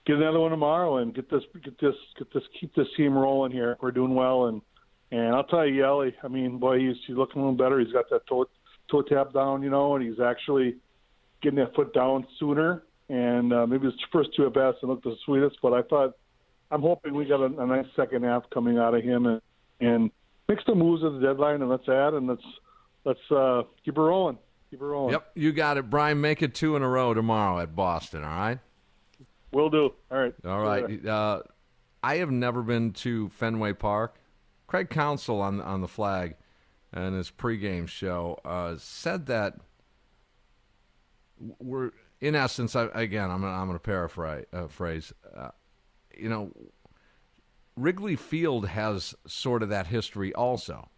[0.06, 3.52] get another one tomorrow and get this get this get this keep this team rolling
[3.52, 3.76] here.
[3.80, 4.62] We're doing well, and
[5.10, 6.14] and I'll tell you, Yelly.
[6.22, 7.80] I mean, boy, he's he's looking a little better.
[7.80, 8.46] He's got that toe
[8.90, 10.76] toe tap down, you know, and he's actually
[11.42, 12.82] getting that foot down sooner.
[13.08, 16.16] And uh, maybe his first two at bats didn't look the sweetest, but I thought
[16.70, 19.40] I'm hoping we got a, a nice second half coming out of him and
[19.80, 20.10] and
[20.48, 22.42] make some moves at the deadline and let's add and let's
[23.04, 24.38] let's uh, keep it rolling.
[24.70, 25.12] Keep it rolling.
[25.12, 26.20] Yep, you got it, Brian.
[26.20, 28.24] Make it two in a row tomorrow at Boston.
[28.24, 28.58] All right.
[29.56, 29.94] Will do.
[30.10, 30.34] All right.
[30.44, 31.06] All right.
[31.06, 31.40] Uh,
[32.02, 34.20] I have never been to Fenway Park.
[34.66, 36.36] Craig Counsell on on the flag
[36.92, 39.54] and his pregame show uh, said that
[41.58, 42.76] we're in essence.
[42.76, 44.44] I, again, I'm gonna, I'm going to paraphrase.
[44.52, 45.14] Uh, phrase.
[45.34, 45.48] Uh,
[46.14, 46.52] you know,
[47.76, 50.90] Wrigley Field has sort of that history also,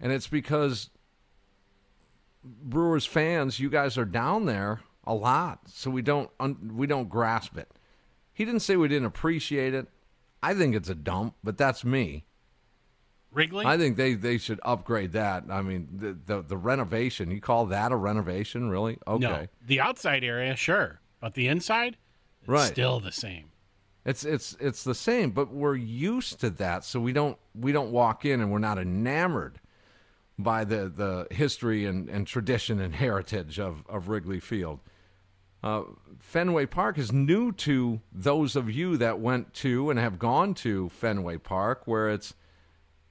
[0.00, 0.90] and it's because
[2.42, 7.08] Brewers fans, you guys are down there a lot, so we don't un- we don't
[7.08, 7.70] grasp it.
[8.32, 9.88] He didn't say we didn't appreciate it.
[10.42, 12.24] I think it's a dump, but that's me.
[13.32, 13.66] Wrigley?
[13.66, 15.44] I think they, they should upgrade that.
[15.50, 17.30] I mean, the, the the renovation.
[17.30, 18.98] You call that a renovation, really?
[19.06, 19.46] Okay, No.
[19.66, 21.00] The outside area, sure.
[21.20, 21.96] But the inside,
[22.40, 22.66] it's Right.
[22.66, 23.50] still the same.
[24.04, 27.90] It's it's it's the same, but we're used to that, so we don't we don't
[27.90, 29.60] walk in and we're not enamored
[30.38, 34.80] by the, the history and, and tradition and heritage of, of Wrigley Field.
[35.64, 35.82] Uh,
[36.18, 40.90] Fenway Park is new to those of you that went to and have gone to
[40.90, 42.34] Fenway Park, where it's,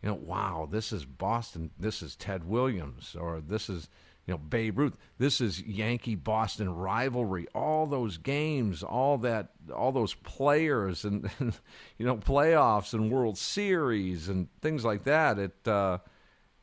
[0.03, 3.89] you know, wow, this is Boston, this is Ted Williams, or this is,
[4.27, 9.91] you know, Babe Ruth, this is Yankee Boston rivalry, all those games, all that, all
[9.91, 11.57] those players, and, and
[11.97, 15.39] you know, playoffs and World Series and things like that.
[15.39, 15.97] It, uh,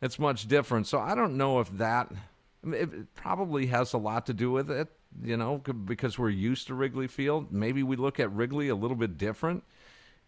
[0.00, 0.86] it's much different.
[0.86, 2.12] So I don't know if that
[2.64, 4.88] it probably has a lot to do with it,
[5.22, 7.52] you know, because we're used to Wrigley Field.
[7.52, 9.64] Maybe we look at Wrigley a little bit different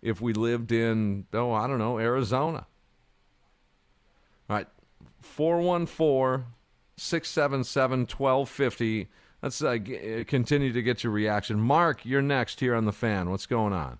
[0.00, 2.66] if we lived in, oh, I don't know, Arizona.
[4.50, 4.66] All right,
[5.20, 6.46] 414
[6.96, 9.08] 677 1250.
[9.42, 11.58] Let's uh, g- uh, continue to get your reaction.
[11.58, 13.30] Mark, you're next here on the fan.
[13.30, 13.98] What's going on?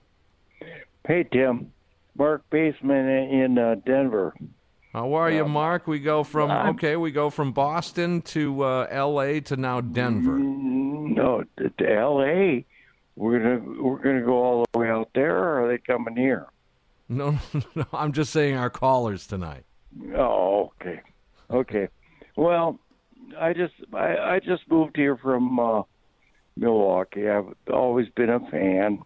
[1.06, 1.72] Hey, Tim.
[2.16, 4.34] Mark Baseman in uh, Denver.
[4.92, 5.86] How are you, Mark?
[5.86, 9.40] We go from okay, we go from Boston to uh, L.A.
[9.40, 10.38] to now Denver.
[10.38, 12.66] No, to, to L.A.
[13.16, 16.46] We're gonna we're gonna go all the way out there, or are they coming here?
[17.08, 17.38] No,
[17.74, 19.64] no, I'm just saying our callers tonight.
[20.16, 21.02] Oh, okay,
[21.50, 21.88] okay.
[22.36, 22.78] Well,
[23.38, 25.82] I just I, I just moved here from uh,
[26.56, 27.28] Milwaukee.
[27.28, 29.00] I've always been a fan,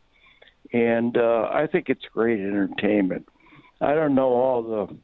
[0.73, 3.29] and uh, I think it's great entertainment.
[3.81, 4.97] I don't know all the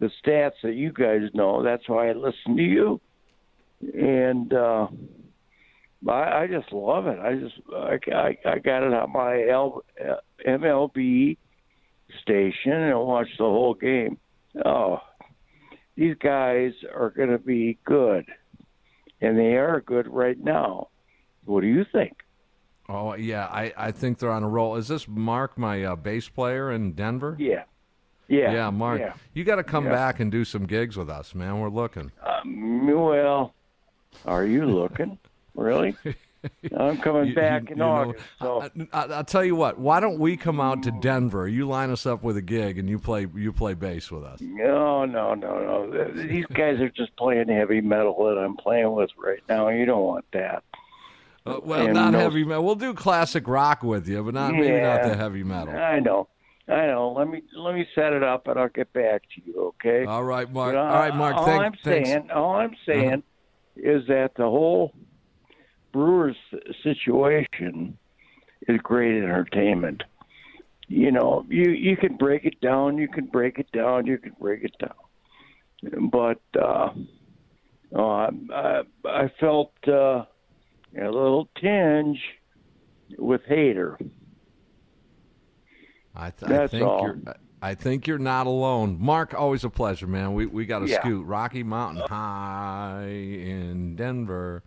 [0.00, 1.62] the stats that you guys know.
[1.62, 3.00] That's why I listen to you,
[3.80, 4.88] and uh,
[6.08, 7.18] I, I just love it.
[7.18, 11.36] I just I, I, I got it on my L, uh, MLB
[12.22, 14.18] station and I watched the whole game.
[14.64, 14.98] Oh,
[15.96, 18.24] these guys are going to be good,
[19.20, 20.88] and they are good right now.
[21.44, 22.16] What do you think?
[22.88, 24.76] Oh yeah, I, I think they're on a roll.
[24.76, 27.36] Is this Mark, my uh, bass player in Denver?
[27.38, 27.64] Yeah,
[28.30, 28.70] yeah, yeah.
[28.70, 29.12] Mark, yeah.
[29.34, 29.92] you got to come Yeah.
[29.92, 31.60] back and do some gigs with us, man.
[31.60, 32.10] We're looking.
[32.24, 33.54] Um, well,
[34.24, 35.18] are you looking?
[35.54, 35.94] really?
[36.74, 38.24] I'm coming You- back you- in you know, August.
[38.40, 39.78] So I, I'll tell you what.
[39.78, 41.46] Why don't we come out to Denver?
[41.46, 44.40] You line us up with a gig, and you play you play bass with us.
[44.40, 46.12] no, no, no, no.
[46.26, 49.68] These guys are just playing heavy metal that I'm playing with right now.
[49.68, 50.62] You don't want that.
[51.46, 52.64] Uh, well, And not no- heavy metal.
[52.64, 55.74] We'll do classic rock with you, but not maybe not the heavy metal.
[55.76, 56.28] I know.
[56.70, 57.14] I know.
[57.16, 59.72] Let me let me set it up, and I'll get back to you.
[59.74, 60.04] Okay.
[60.04, 60.74] All right, Mark.
[60.74, 61.36] But, uh, All right, Mark.
[61.36, 62.10] All thank- I'm thanks.
[62.10, 62.18] Uh-huh.
[62.20, 63.22] saying, all I'm saying,
[63.76, 64.94] is that the whole
[65.92, 66.36] Brewers
[66.82, 67.98] situation
[68.68, 70.02] is great entertainment.
[70.86, 74.34] You know, you you can break it down, you can break it down, you can
[74.40, 76.10] break it down.
[76.10, 76.90] But uh,
[77.94, 80.24] oh, I, I, I felt uh,
[81.00, 82.20] a little tinge
[83.18, 83.96] with Hader.
[86.14, 87.02] I, th- I think all.
[87.02, 87.18] you're.
[87.62, 89.34] I think you're not alone, Mark.
[89.34, 90.32] Always a pleasure, man.
[90.34, 91.00] We we got to Yeah.
[91.00, 94.62] scoot Rocky Mountain High in Denver.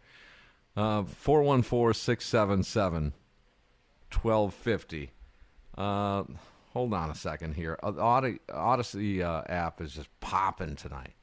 [0.78, 3.14] Uh, Four one four six seven seven
[4.10, 5.12] twelve fifty.
[5.78, 6.24] Uh,
[6.74, 7.78] hold on a second here.
[7.84, 11.14] Uh, the Audacy uh, app is just popping tonight.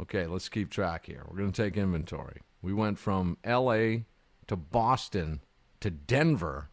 [0.00, 1.24] Okay, let's keep track here.
[1.28, 2.40] We're going to take inventory.
[2.62, 4.04] We went from L.A.
[4.46, 5.40] to Boston
[5.80, 6.69] to Denver,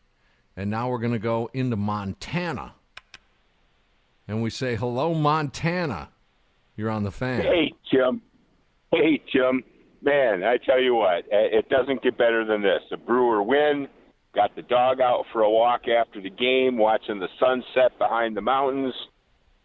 [0.57, 2.73] and now we're going to go into Montana.
[4.27, 6.09] And we say, hello, Montana.
[6.75, 7.41] You're on the fan.
[7.41, 8.21] Hey, Jim.
[8.91, 9.63] Hey, Jim.
[10.01, 12.81] Man, I tell you what, eh, it doesn't get better than this.
[12.91, 13.87] The Brewer win,
[14.35, 18.41] got the dog out for a walk after the game, watching the sunset behind the
[18.41, 18.93] mountains.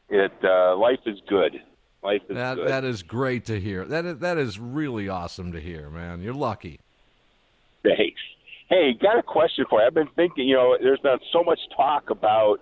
[0.09, 1.61] It uh, life is good.
[2.03, 2.69] Life is That good.
[2.69, 3.85] that is great to hear.
[3.85, 6.23] That is, that is really awesome to hear, man.
[6.23, 6.81] You're lucky.
[7.83, 8.21] Thanks.
[8.73, 9.87] Hey, got a question for you.
[9.87, 12.57] I've been thinking, you know, there's been so much talk about,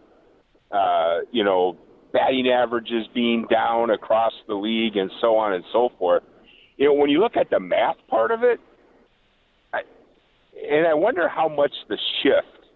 [0.72, 1.76] uh, you know,
[2.12, 6.24] batting averages being down across the league and so on and so forth.
[6.78, 8.58] You know, when you look at the math part of it,
[9.72, 9.82] I,
[10.68, 12.66] and I wonder how much the shift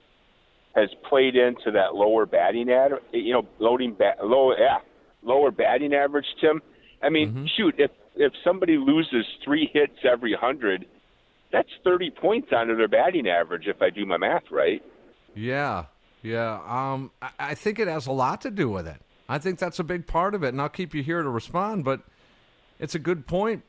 [0.77, 4.79] has played into that lower batting ad, you know, loading bat, low, yeah,
[5.25, 6.63] lower batting average, Tim.
[7.03, 10.87] I mean, shoot, if if somebody loses three hits every hundred,
[11.55, 14.83] that's thirty points onto their batting average if I do my math right.
[15.35, 15.85] Yeah,
[16.23, 16.61] yeah.
[16.67, 19.01] Um, I, I think it has a lot to do with it.
[19.29, 21.85] I think that's a big part of it, and I'll keep you here to respond.
[21.85, 22.03] But
[22.79, 23.63] it's a good point.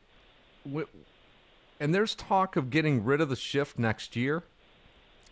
[1.80, 4.44] And there's talk of getting rid of the shift next year.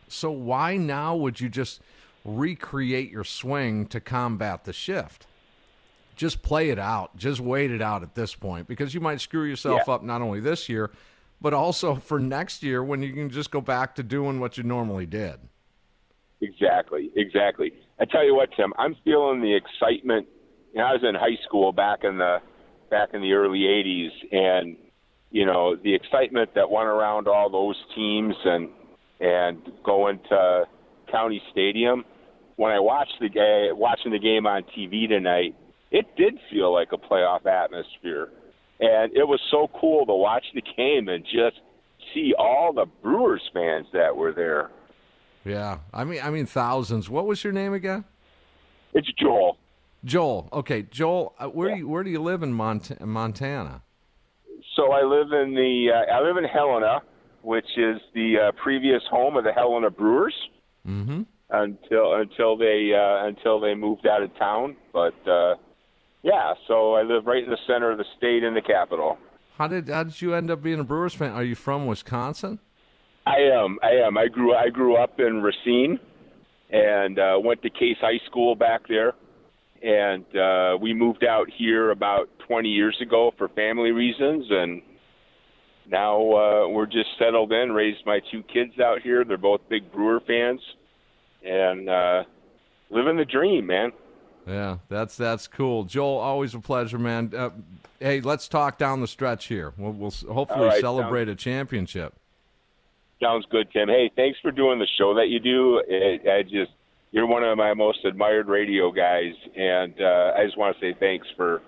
[0.08, 1.82] So why now would you just
[2.24, 5.26] recreate your swing to combat the shift?
[6.16, 7.16] Just play it out.
[7.18, 9.94] Just wait it out at this point because you might screw yourself Yeah.
[9.96, 10.92] up not only this year,
[11.43, 14.63] but also for next year when you can just go back to doing what you
[14.63, 15.36] normally did.
[16.41, 17.73] Exactly, exactly.
[17.99, 20.27] I tell you what, Tim, I'm feeling the excitement.
[20.73, 22.38] You know, I was in high school back in the
[22.89, 24.77] back in the early '80s, and
[25.32, 28.69] you know the excitement that went around all those teams and
[29.19, 30.63] and going to
[31.12, 32.03] County Stadium.
[32.56, 35.56] When I watched the game, watching the game on TV tonight,
[35.91, 38.29] it did feel like a playoff atmosphere,
[38.84, 41.60] and it was so cool to watch the game and just
[42.13, 44.69] see all the Brewers fans that were there.
[45.46, 47.10] Yeah, I mean, I mean thousands.
[47.10, 48.06] What was your name again?
[48.93, 49.58] It's Joel.
[50.06, 50.50] Joel.
[50.54, 51.34] Okay, Joel.
[51.39, 53.82] Uh, where do you, where do you live in Mont- Montana?
[54.76, 57.02] So I live in the uh, I live in Helena,
[57.41, 60.36] which is the uh, previous home of the Helena Brewers
[60.88, 61.22] Mm-hmm.
[61.50, 64.76] until until they uh, until they moved out of town.
[64.91, 65.56] But uh,
[66.23, 69.17] yeah, so I live right in the center of the state in the capital.
[69.57, 71.32] How did how did you end up being a Brewers fan?
[71.32, 72.59] Are you from Wisconsin?
[73.26, 73.78] I am.
[73.84, 74.17] I am.
[74.17, 74.55] I grew.
[74.55, 75.99] I grew up in Racine,
[76.69, 79.13] and uh, went to Case High School back there,
[79.82, 84.82] and uh, we moved out here about 20 years ago for family reasons, and
[85.89, 87.74] now uh, we're just settled in.
[87.74, 89.24] Raised my two kids out here.
[89.24, 90.61] They're both big Brewer fans,
[91.45, 92.24] and uh,
[92.89, 93.91] living the dream, man.
[94.48, 95.86] Yeah, that's that's cool.
[95.86, 97.34] Joel, always a pleasure, man.
[97.36, 97.52] Uh,
[98.00, 99.74] hey, let's talk down the stretch here.
[99.78, 102.14] We'll, we'll hopefully right, celebrate a championship.
[103.22, 103.88] Sounds good, Tim.
[103.88, 105.82] Hey, thanks for doing the show that you do.
[105.88, 106.72] It, I just
[107.12, 110.96] you're one of my most admired radio guys, and uh, I just want to say
[111.00, 111.62] thanks for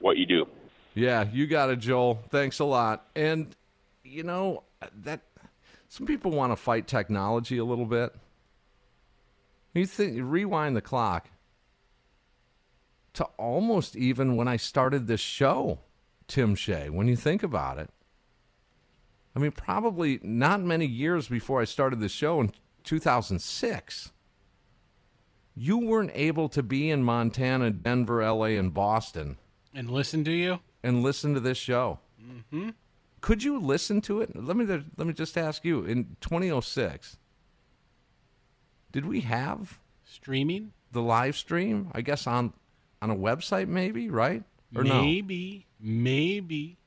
[0.00, 0.46] what you do.
[0.94, 2.22] Yeah, you got it, Joel.
[2.30, 3.06] Thanks a lot.
[3.14, 3.54] And
[4.04, 4.62] you know
[5.02, 5.20] that
[5.88, 8.14] some people want to fight technology a little bit.
[9.74, 11.28] You think rewind the clock
[13.14, 15.80] to almost even when I started this show,
[16.28, 16.88] Tim Shea.
[16.88, 17.90] When you think about it,
[19.34, 22.52] I mean, probably not many years before I started this show in
[22.84, 24.12] 2006
[25.54, 29.36] you weren't able to be in Montana, Denver, LA, and Boston
[29.74, 30.60] And listen to you.
[30.82, 31.98] and listen to this show.
[32.20, 32.70] Mm-hmm.
[33.20, 34.34] Could you listen to it?
[34.34, 35.84] Let me let me just ask you.
[35.84, 37.18] In 2006,
[38.90, 41.90] did we have streaming the live stream?
[41.92, 42.52] I guess on
[43.02, 44.42] on a website, maybe right
[44.74, 45.02] or no?
[45.02, 46.78] maybe, maybe,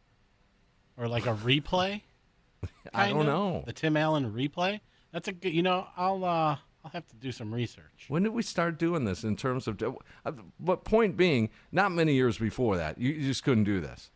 [0.97, 2.01] or like a replay.
[2.93, 3.31] I don't kinda?
[3.31, 3.63] know.
[3.67, 4.79] The Tim Allen replay.
[5.11, 5.53] That's a good.
[5.53, 8.05] You know, I'll uh, I'll have to do some research.
[8.07, 9.81] When did we start doing this in terms of?
[9.83, 14.09] uh, But point being, not many years before that, you, just couldn't do this.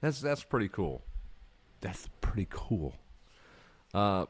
[0.00, 1.04] That's that's pretty cool.
[1.80, 2.96] That's pretty cool.
[3.94, 4.26] Uh,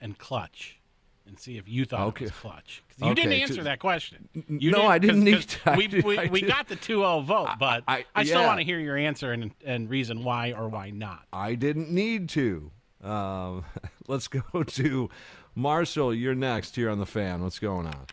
[0.00, 0.78] and clutch,
[1.26, 2.24] and see if you thought Okay.
[2.24, 2.82] it was clutch.
[3.02, 4.28] You didn't answer that question.
[4.48, 5.74] You no, I didn't 'cause- need 'cause to.
[5.76, 8.46] We, did- we, we got the 2-0 vote, but I, still yeah.
[8.46, 11.26] want to hear your answer and, and reason why or why not.
[11.32, 12.70] I didn't need to.
[13.04, 13.64] Um,
[14.08, 15.10] let's go to
[15.54, 16.14] Marshall.
[16.14, 17.42] You're next here on the fan.
[17.42, 18.06] What's going on?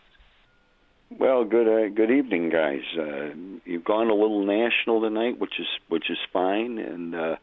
[1.10, 2.82] Well, good uh, good evening, guys.
[3.00, 3.30] Uh,
[3.64, 7.36] you've gone a little national tonight, which is which is fine, and uh,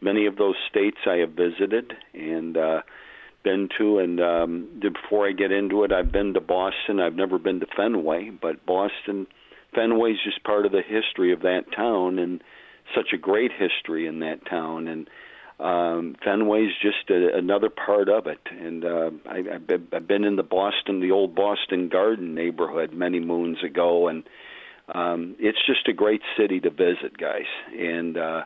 [0.00, 2.82] many of those states I have visited and uh,
[3.44, 3.98] been to.
[4.00, 6.98] And um, before I get into it, I've been to Boston.
[6.98, 9.28] I've never been to Fenway, but Boston,
[9.76, 12.42] Fenway's just part of the history of that town, and
[12.96, 14.88] such a great history in that town.
[14.88, 15.08] And
[15.60, 18.40] um, Fenway's just a, another part of it.
[18.50, 22.92] And uh, I, I've, been, I've been in the Boston, the old Boston Garden neighborhood
[22.92, 24.24] many moons ago, and
[24.92, 27.46] um, it's just a great city to visit, guys.
[27.78, 28.42] And uh,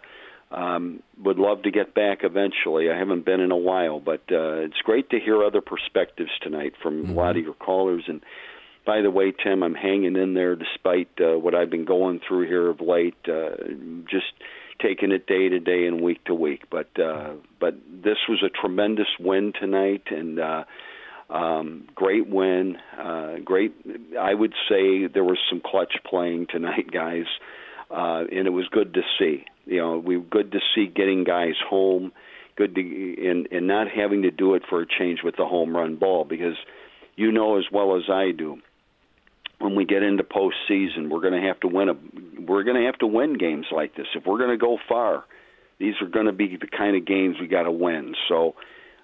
[0.50, 2.90] um, would love to get back eventually.
[2.90, 6.74] I haven't been in a while, but uh, it's great to hear other perspectives tonight
[6.82, 8.04] from a lot of your callers.
[8.06, 8.22] And
[8.86, 12.46] by the way, Tim, I'm hanging in there despite uh, what I've been going through
[12.46, 13.16] here of late.
[13.26, 13.56] Uh,
[14.10, 14.32] just
[14.80, 16.64] taking it day to day and week to week.
[16.70, 20.64] But uh, but this was a tremendous win tonight, and uh,
[21.30, 22.76] um, great win.
[22.98, 23.74] Uh, great.
[24.18, 27.26] I would say there was some clutch playing tonight, guys,
[27.90, 29.44] uh, and it was good to see.
[29.66, 32.12] You know, we good to see getting guys home.
[32.56, 35.76] Good to and and not having to do it for a change with the home
[35.76, 36.56] run ball because
[37.16, 38.60] you know as well as I do
[39.58, 41.94] when we get into postseason, we're going to have to win a
[42.40, 44.06] we're going to have to win games like this.
[44.14, 45.24] If we're going to go far,
[45.78, 48.14] these are going to be the kind of games we got to win.
[48.28, 48.54] So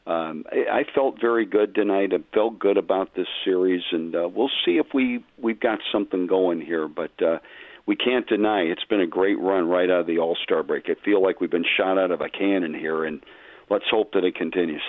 [0.07, 2.12] um, I, I felt very good tonight.
[2.12, 6.26] I felt good about this series, and uh, we'll see if we we've got something
[6.26, 6.88] going here.
[6.88, 7.38] But uh,
[7.86, 10.84] we can't deny it's been a great run right out of the All Star break.
[10.88, 13.22] I feel like we've been shot out of a cannon here, and
[13.70, 14.82] let's hope that it continues.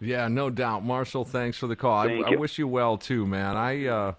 [0.00, 0.84] Yeah, no doubt.
[0.84, 1.98] Marshall, thanks for the call.
[1.98, 2.38] I, Thank I you.
[2.38, 3.56] wish you well too, man.
[3.56, 4.12] I uh,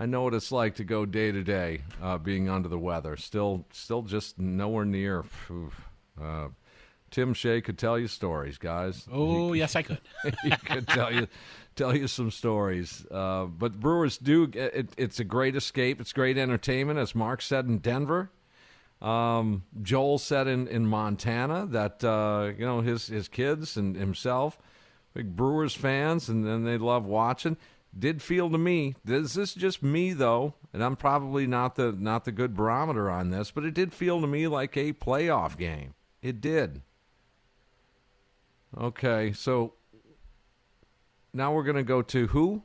[0.00, 3.16] I know what it's like to go day to day, uh, being under the weather.
[3.16, 5.24] Still, still just nowhere near.
[6.20, 6.48] Uh,
[7.10, 9.08] Tim Shea could tell you stories, guys.
[9.10, 10.00] Oh, yes, I could.
[10.44, 11.26] he could tell you
[11.74, 13.04] tell you some stories.
[13.10, 14.48] Uh, but Brewers do.
[14.52, 16.00] It, it's a great escape.
[16.00, 18.30] It's great entertainment, as Mark said in Denver.
[19.00, 24.58] Um, Joel said in, in Montana that uh, you know his his kids and himself,
[25.14, 27.56] big Brewers fans, and then they love watching.
[27.96, 31.92] Did feel to me Is this is just me though, and I'm probably not the
[31.92, 35.56] not the good barometer on this, but it did feel to me like a playoff
[35.56, 35.94] game.
[36.22, 36.82] It did.
[38.76, 39.72] Okay, so
[41.32, 42.62] now we're going to go to who?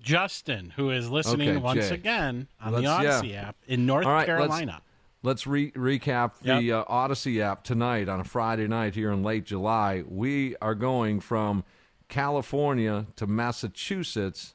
[0.00, 1.94] Justin, who is listening Okay, once Jay.
[1.94, 3.48] again on Let's- the Audacy yeah.
[3.48, 4.82] app in North right, let's- Carolina.
[5.22, 9.46] Let's, re- recap the uh, Audacy app tonight on a Friday night here in late
[9.46, 10.02] July.
[10.06, 11.64] We are going from
[12.08, 14.54] California to Massachusetts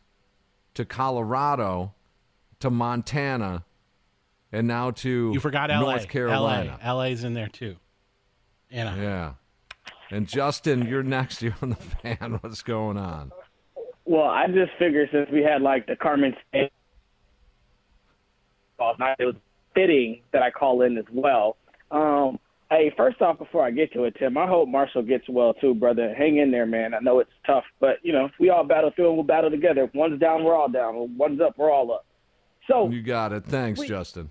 [0.74, 1.94] to Colorado
[2.60, 3.64] to Montana,
[4.52, 5.80] and now to You forgot LA.
[5.80, 6.80] North Carolina.
[6.84, 6.94] LA.
[6.94, 7.76] LA's in there too.
[8.72, 9.02] Anaheim.
[9.04, 9.34] Yeah.
[10.12, 12.38] And Justin, you're next year on the fan.
[12.42, 13.32] What's going on?
[14.06, 16.72] Well, I just figured since we had like the Carmen State
[18.80, 19.36] off it was
[19.76, 21.58] fitting that I call in as well.
[21.92, 22.40] Um,
[22.72, 25.74] hey, first off, before I get to it, Tim, I hope Marshall gets well too,
[25.74, 26.14] brother.
[26.14, 26.94] Hang in there, man.
[26.94, 29.84] I know it's tough, but you know we all battle through and we'll battle together.
[29.84, 30.96] If one's down, we're all down.
[30.96, 32.06] If one's up, we're all up.
[32.68, 33.46] So You got it.
[33.46, 34.30] Thanks, We- Justin.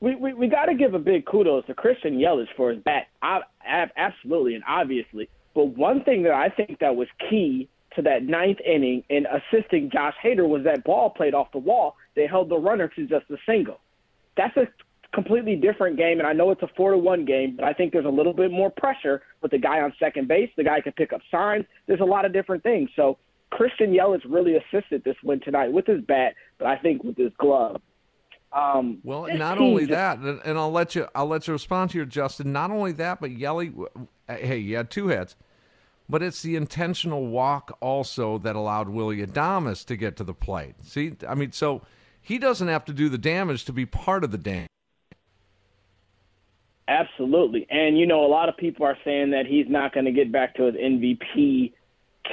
[0.00, 3.06] we we, we got to give a big kudos to Christian Yelich for his bat,
[3.22, 5.28] I, I, absolutely and obviously.
[5.54, 9.90] But one thing that I think that was key to that ninth inning in assisting
[9.90, 11.96] Josh Hader was that ball played off the wall.
[12.14, 13.80] They held the runner to just a single.
[14.36, 14.68] That's a
[15.14, 17.92] completely different game, and I know it's a four to one game, but I think
[17.92, 20.50] there's a little bit more pressure with the guy on second base.
[20.56, 21.64] The guy can pick up signs.
[21.86, 22.90] There's a lot of different things.
[22.94, 23.18] So
[23.50, 27.32] Christian Yelich really assisted this win tonight with his bat, but I think with his
[27.38, 27.80] glove.
[28.52, 31.90] Um, Well, not only just- that, and, and I'll let you I'll let you respond
[31.90, 32.52] to your Justin.
[32.52, 33.72] Not only that, but Yelly,
[34.28, 35.36] hey, you had two hits,
[36.08, 40.74] but it's the intentional walk also that allowed Willy Adames to get to the plate.
[40.82, 41.82] See, I mean, so
[42.22, 44.68] he doesn't have to do the damage to be part of the damage.
[46.88, 47.66] Absolutely.
[47.70, 50.32] And, you know, a lot of people are saying that he's not going to get
[50.32, 51.74] back to his MVP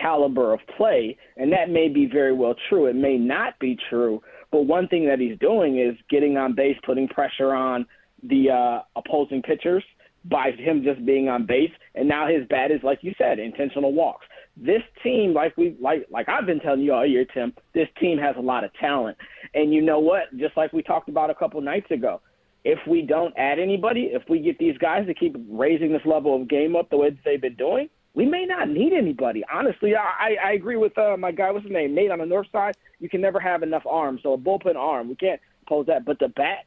[0.01, 1.18] caliber of play.
[1.36, 2.86] And that may be very well true.
[2.86, 4.24] It may not be true.
[4.51, 7.86] But one thing that he's doing is getting on base, putting pressure on
[8.24, 9.84] the uh, opposing pitchers
[10.24, 11.72] by him just being on base.
[11.93, 14.26] And now his bat is, like you said, intentional walks.
[14.56, 18.18] This team, like we like like I've been telling you all year, Tim, this team
[18.20, 19.18] has a lot of talent.
[19.53, 20.36] And you know what?
[20.38, 22.22] Just like we talked about a couple nights ago,
[22.66, 26.41] if we don't add anybody, if we get these guys to keep raising this level
[26.41, 29.43] of game up the way that they've been doing, we may not need anybody.
[29.53, 31.51] Honestly, I, I agree with uh, my guy.
[31.51, 31.93] What's his name?
[31.93, 32.76] Nate on the north side.
[32.99, 34.22] You can never have enough arms.
[34.24, 36.05] So a bullpen arm, we can't pose that.
[36.05, 36.66] But the bats,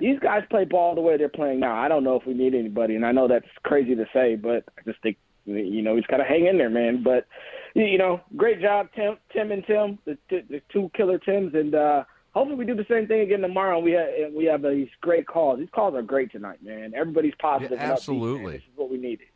[0.00, 1.80] these guys play ball the way they're playing now.
[1.80, 4.64] I don't know if we need anybody, and I know that's crazy to say, but
[4.76, 7.02] I just think you know we just gotta hang in there, man.
[7.04, 7.26] But
[7.74, 11.74] you you know, great job, Tim, Tim and Tim, the, the two killer Tims, and
[11.74, 12.04] uh,
[12.38, 13.76] hopefully we do the same thing again tomorrow.
[13.76, 15.58] And we have and we have these great calls.
[15.58, 16.92] These calls are great tonight, man.
[16.94, 17.72] Everybody's positive.
[17.72, 18.52] Yeah, and upbeat, absolutely.
[18.52, 19.26] This is what we needed.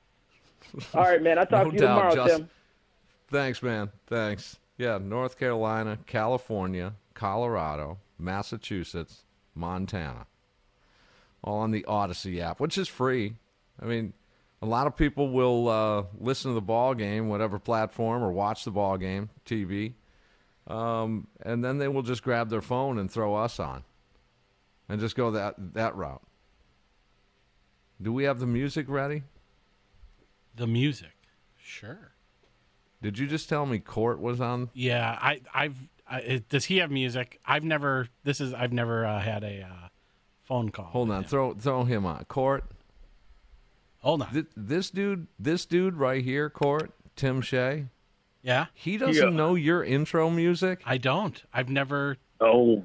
[0.94, 1.38] All right, man.
[1.38, 2.38] I'll talk no to you doubt, tomorrow, Justin.
[2.40, 2.50] Tim.
[3.30, 3.90] Thanks, man.
[4.06, 4.58] Thanks.
[4.78, 9.22] Yeah, North Carolina, California, Colorado, Massachusetts,
[9.54, 10.26] Montana.
[11.44, 13.34] All on the Audacy app, which is free.
[13.80, 14.12] I mean,
[14.60, 18.64] a lot of people will uh, listen to the ball game, whatever platform, or watch
[18.64, 19.94] the ball game, TV,
[20.66, 23.84] um, and then they will just grab their phone and throw us on,
[24.88, 26.22] and just go that that route.
[28.00, 29.22] Do we have the music ready?
[30.56, 31.14] The music,
[31.56, 32.12] sure.
[33.00, 34.70] Did you just tell me Court was on?
[34.74, 35.76] Yeah, I, I've.
[36.08, 37.40] I, does he have music?
[37.44, 38.08] I've never.
[38.22, 38.52] This is.
[38.54, 39.88] I've never uh, had a uh,
[40.42, 40.86] phone call.
[40.86, 42.64] Hold on, throw throw him on Court.
[43.98, 44.28] Hold on.
[44.32, 47.86] This, this dude, this dude right here, Court, Tim Shea.
[48.42, 49.36] Yeah, he doesn't Yeah.
[49.36, 50.80] know your intro music.
[50.84, 51.40] I don't.
[51.52, 52.16] I've never.
[52.40, 52.84] Oh,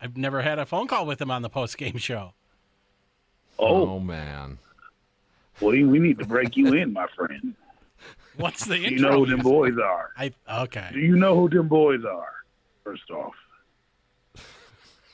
[0.00, 2.32] I've never had a phone call with him on the post game show.
[3.58, 4.58] Oh, oh man,
[5.60, 7.54] We we need to break you in, my friend.
[8.36, 10.10] What's the You know who them boys are.
[10.16, 10.32] I
[10.62, 10.90] okay.
[10.92, 12.32] Do you know who them boys are?
[12.84, 13.32] First off,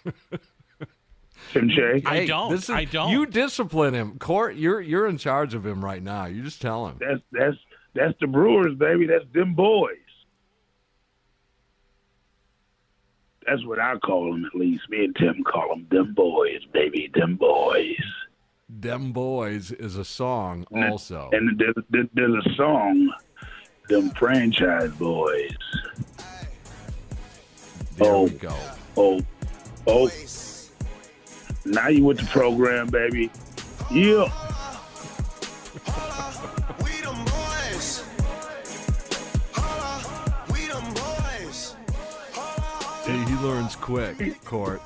[1.52, 2.02] Tim Shea.
[2.06, 2.52] I Hey, don't.
[2.54, 3.10] is- I don't.
[3.10, 4.56] You discipline him, Court.
[4.56, 6.26] You're you're in charge of him right now.
[6.26, 6.96] You just tell him.
[7.00, 7.56] That's that's
[7.94, 9.06] that's the Brewers, baby.
[9.06, 9.96] That's them boys.
[13.46, 14.88] That's what I call them, at least.
[14.90, 17.96] Me and Tim call them them boys, baby, them boys.
[18.78, 21.28] Them Boys is a song also.
[21.32, 23.12] And there's, there's a song,
[23.88, 25.56] them franchise boys.
[27.96, 28.56] There oh, we go.
[28.96, 29.20] Oh,
[29.88, 30.10] oh.
[31.64, 33.30] Now you with the program, baby.
[33.90, 34.49] Yeah.
[43.42, 44.80] Learns quick, Court.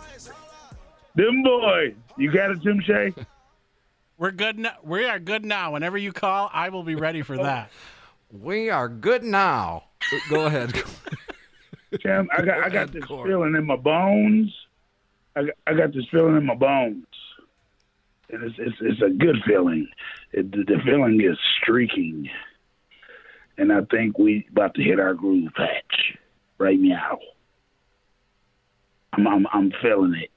[1.15, 1.95] Them boys.
[2.17, 3.13] You got it, Tim Shea?
[4.19, 4.59] We're good.
[4.59, 4.75] Now.
[4.83, 5.73] We are good now.
[5.73, 7.71] Whenever you call, I will be ready for that.
[8.33, 9.85] We are good now.
[10.29, 10.73] Go ahead.
[12.03, 14.53] Tim, I got I got this feeling in my bones.
[15.37, 17.07] I got, I got this feeling in my bones.
[18.31, 19.87] And it's it's, it's a good feeling.
[20.33, 22.29] It, the, the feeling is streaking.
[23.57, 26.17] And I think we about to hit our groove patch
[26.59, 27.21] right now.
[29.17, 30.31] I'm I'm, I'm feeling it.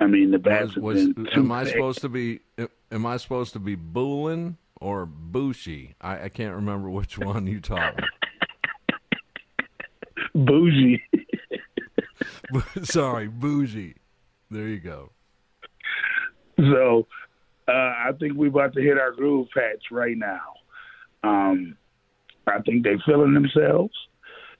[0.00, 2.40] I mean the bats Was, have been am I supposed to be?
[2.90, 5.94] Am I supposed to be Boolin or Bushy?
[6.00, 8.04] I, I can't remember which one you taught me.
[10.34, 11.02] bougie?
[12.82, 13.96] Sorry, bougie.
[14.50, 15.10] There you go.
[16.58, 17.06] So
[17.68, 20.54] uh, I think we're about to hit our groove patch right now.
[21.24, 21.76] Um,
[22.46, 23.94] I think they're feeling themselves.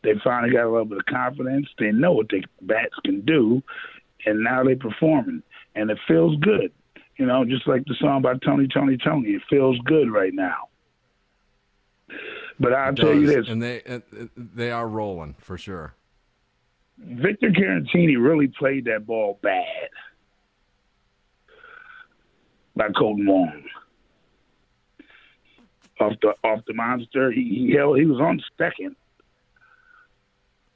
[0.07, 1.67] They finally got a little bit of confidence.
[1.81, 3.61] They know what their bats can do,
[4.25, 5.43] and now they're performing,
[5.75, 6.71] and it feels good.
[7.17, 9.31] You know, just like the song by Tony, Tony, Tony.
[9.31, 10.69] It feels good right now.
[12.61, 13.99] But I'll tell you this: and they uh,
[14.37, 15.97] they are rolling for sure.
[16.99, 19.91] Victor Caratini really played that ball bad
[22.77, 23.65] by Kolten Wong.
[25.99, 28.95] Off the off the monster, he he, held, he was on second,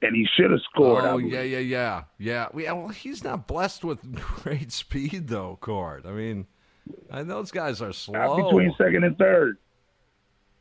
[0.02, 1.04] and he should have scored.
[1.04, 2.48] Oh yeah, yeah, yeah, yeah.
[2.52, 6.04] Well, he's not blessed with great speed though, Court.
[6.06, 6.46] I mean,
[7.10, 8.36] and those guys are slow.
[8.36, 9.58] between second and third.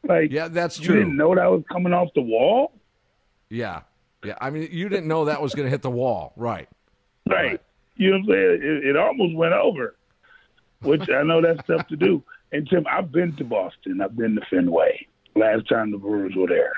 [0.07, 0.95] Like yeah, that's true.
[0.95, 2.73] you didn't know that was coming off the wall,
[3.49, 3.81] Yeah,
[4.23, 4.35] yeah.
[4.39, 6.69] I mean, you didn't know that was going to hit the wall, right?
[7.29, 7.59] right?
[7.95, 8.59] You know what I'm saying?
[8.61, 9.95] It, it almost went over,
[10.81, 12.23] which I know that's tough to do.
[12.51, 14.01] And Tim, I've been to Boston.
[14.01, 15.05] I've been to Fenway.
[15.35, 16.73] Last time the Brewers were there.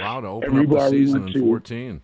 [0.00, 2.02] Wow, to open Every up the bar we season went in to- 14.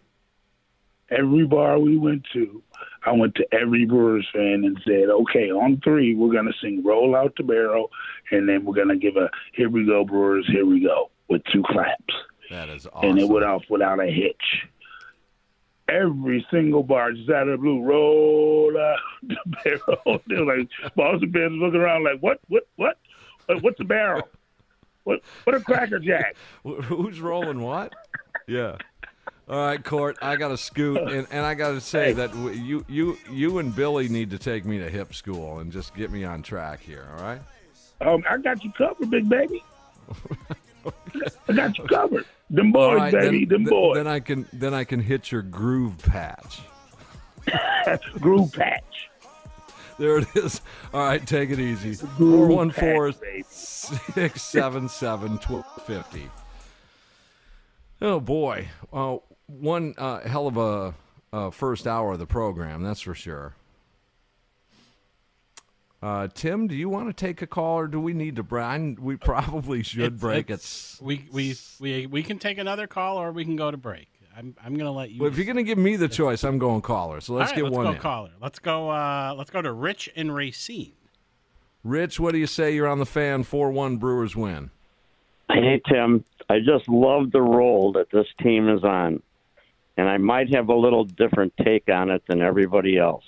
[1.10, 2.62] every bar we went to,
[3.06, 6.82] I went to every Brewers fan and said, okay, on three, we're going to sing
[6.84, 7.90] Roll Out the Barrel,
[8.30, 11.42] and then we're going to give a Here We Go, Brewers, Here We Go, with
[11.52, 12.14] two claps.
[12.50, 13.10] That is awesome.
[13.10, 14.66] And it went off without a hitch.
[15.88, 20.20] Every single bar, just out of the blue, roll out the barrel.
[20.26, 22.96] They're like, Boston fans looking around like, what, what, what?
[23.46, 24.26] What- What's the barrel?
[25.05, 26.36] What, what a Cracker Jack?
[26.64, 27.94] Who's rolling what?
[28.46, 28.76] Yeah.
[29.46, 30.16] All right, Court.
[30.22, 33.59] I got to scoot, and, and I got to say that w- you you you
[33.59, 36.80] and Billy need to take me to hip school and just get me on track
[36.80, 37.07] here.
[37.14, 37.40] All right.
[38.00, 39.62] Um, I got you covered, big baby.
[41.48, 42.24] I got you covered.
[42.48, 43.96] Them boys, right, baby, then, them th- boys.
[43.96, 46.62] Then I can then I can hit your groove patch.
[48.20, 49.11] groove patch.
[49.99, 50.61] There it is.
[50.92, 51.95] All right, take it easy.
[52.16, 56.30] groove 414 677 1250.
[58.03, 58.68] Oh, boy.
[58.92, 60.95] Uh, one uh, hell of a
[61.32, 63.55] uh, first hour of the program, that's for sure.
[66.03, 68.99] Uh, Tim, do you want to take a call or do we need to break?
[69.01, 70.55] We probably should It's- break it.
[70.55, 74.09] it's- We, we we we can take another call or we can go to break.
[74.37, 75.20] I'm I'm gonna let you.
[75.20, 77.20] Well, if you're going to give me the choice, I'm going caller.
[77.20, 77.99] So let's All right, get let's one go in.
[77.99, 78.30] caller.
[78.41, 78.91] Let's go.
[78.91, 80.93] Uh, let's go to Rich in Racine.
[81.85, 82.74] Rich, what do you say?
[82.74, 83.43] You're on the fan.
[83.45, 84.70] 4 1 Brewers win.
[85.51, 86.24] Hey, Tim.
[86.49, 89.22] I just love the role that this team is on.
[89.97, 93.24] And I might have a little different take on it than everybody else.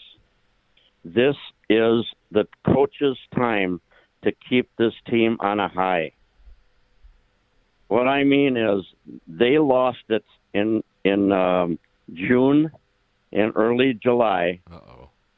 [1.05, 1.37] This
[1.69, 3.81] is the coach's time
[4.25, 6.13] to keep this team on a high.
[7.89, 8.85] What I mean is,
[9.29, 11.79] they lost it in in um,
[12.13, 12.71] June
[13.33, 14.61] and early July,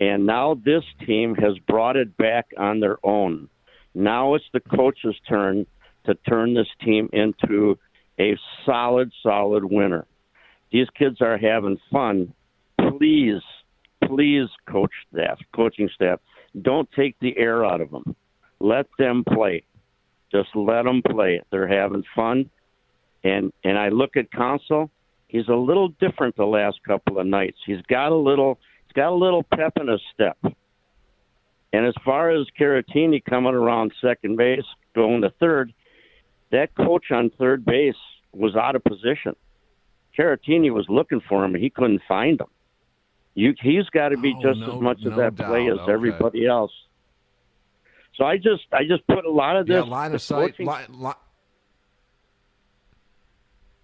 [0.01, 3.49] and now this team has brought it back on their own.
[3.95, 5.67] Now it's the coach's turn
[6.07, 7.79] to turn this team into
[8.19, 10.07] a solid, solid winner.
[10.73, 12.33] These kids are having fun.
[12.81, 13.43] Please,
[14.05, 16.21] please, coach staff, coaching staff,
[16.61, 18.15] don't take the air out of them.
[18.61, 19.65] Let them play.
[20.31, 21.43] Just let them play.
[21.51, 22.51] They're having fun,
[23.25, 24.91] and and I look at Counsell.
[25.29, 27.59] He's a little different the last couple of nights.
[27.67, 30.39] He's got a little, he's got a little pep in his step.
[31.73, 34.65] And as far as Caratini coming around second base,
[34.95, 35.73] going to third,
[36.51, 37.95] that coach on third base
[38.33, 39.37] was out of position.
[40.19, 42.47] Caratini was looking for him, and he couldn't find him.
[43.35, 45.79] You, he's got to be Oh, just no- as much of no that play as
[45.79, 45.93] Okay.
[45.93, 46.73] everybody else.
[48.17, 49.75] So I just, I just put a lot of this.
[49.77, 50.57] Yeah, line of sight.
[50.57, 51.13] coaching- Li- li-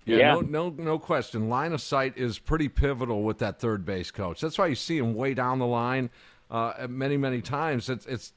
[0.04, 0.34] yeah, Yeah.
[0.34, 1.48] No, no, no question.
[1.48, 4.40] Line of sight is pretty pivotal with that third base coach.
[4.40, 6.10] That's why you see him way down the line
[6.50, 7.88] uh, many, many times.
[7.88, 8.32] It's it's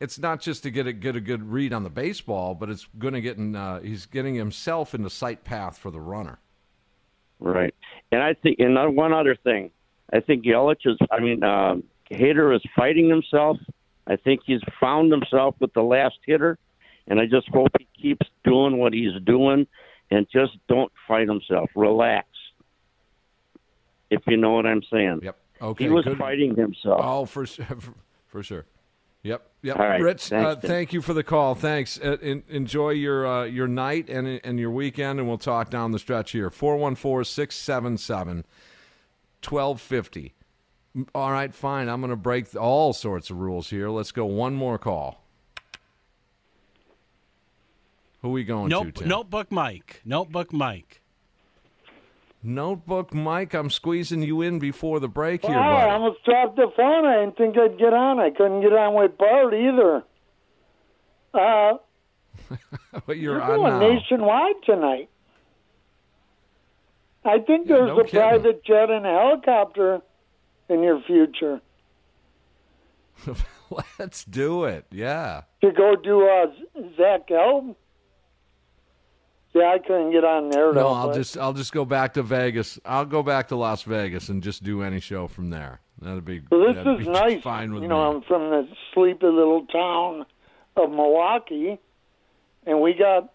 [0.00, 2.86] it's not just to get a get a good read on the baseball, but it's
[2.98, 3.54] going to get in.
[3.54, 6.38] Uh, he's getting himself in the sight path for the runner.
[7.38, 7.74] Right.
[8.12, 9.70] And I think, and one other thing,
[10.12, 11.76] I think Yelich is, I mean, uh,
[12.10, 13.56] Hader is fighting himself.
[14.06, 16.58] I think he's found himself with the last hitter,
[17.06, 19.66] and I just hope he keeps doing what he's doing
[20.10, 21.70] and just don't fight himself.
[21.74, 22.26] Relax.
[24.10, 25.20] If you know what I'm saying.
[25.22, 25.36] Yep.
[25.62, 25.84] Okay.
[25.84, 26.18] He was good.
[26.18, 27.00] fighting himself.
[27.02, 27.66] Oh, for sure,
[28.26, 28.66] for sure.
[29.22, 29.78] Yep, yep.
[29.78, 31.54] All right, Rich, thanks, uh, thank you for the call.
[31.54, 32.00] Thanks.
[32.00, 35.92] Uh, en- enjoy your uh, your night and and your weekend, and we'll talk down
[35.92, 36.48] the stretch here.
[36.48, 38.44] 414 677
[39.46, 40.34] 1250.
[41.14, 41.88] All right, fine.
[41.88, 43.90] I'm going to break all sorts of rules here.
[43.90, 45.19] Let's go one more call.
[48.22, 49.08] Who are we going Nope, to, Tim?
[49.08, 50.02] notebook Mike.
[50.04, 51.00] Notebook Mike.
[52.42, 56.70] Notebook Mike, I'm squeezing you in before the break here, Wow, I almost dropped the
[56.74, 57.04] phone.
[57.04, 58.18] I didn't think I'd get on.
[58.18, 60.02] I couldn't get on with Bart either.
[61.34, 61.78] Uh,
[63.06, 63.88] but you're you're on going now.
[63.94, 65.10] nationwide tonight.
[67.26, 68.20] I think Yeah, there's no a kidding.
[68.20, 70.00] private jet and a helicopter
[70.70, 71.60] in your future
[73.98, 74.86] Let's do it.
[74.90, 75.42] Yeah.
[75.60, 76.46] to go do uh,
[76.96, 77.76] Zach Gelb.
[79.52, 80.88] Yeah, I couldn't get on there No.
[80.88, 82.78] I'll but- just I'll just go back to Vegas.
[82.84, 85.80] I'll go back to Las Vegas and just do any show from there.
[86.00, 87.42] That'd be So this that'd is be nice.
[87.42, 87.94] fine with you me.
[87.94, 90.24] know, I'm from the sleepy little town
[90.76, 91.78] of Milwaukee,
[92.64, 93.32] and we got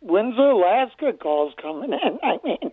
[0.00, 2.18] Windsor, Alaska calls coming in.
[2.22, 2.70] I mean,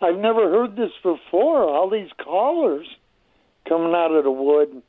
[0.00, 1.62] I've never heard this before.
[1.64, 2.86] All these callers
[3.68, 4.82] coming out of the wood.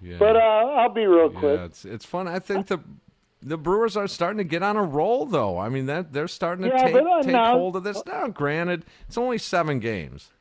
[0.00, 0.16] Yeah.
[0.18, 1.58] But uh, I'll be real quick.
[1.58, 2.28] Yeah, it's it's fun.
[2.28, 2.78] I think the
[3.46, 5.58] the Brewers are starting to get on a roll, though.
[5.58, 8.02] I mean, that they're starting to Yeah, take take now- hold of this.
[8.06, 10.32] Now, granted, it's only seven games.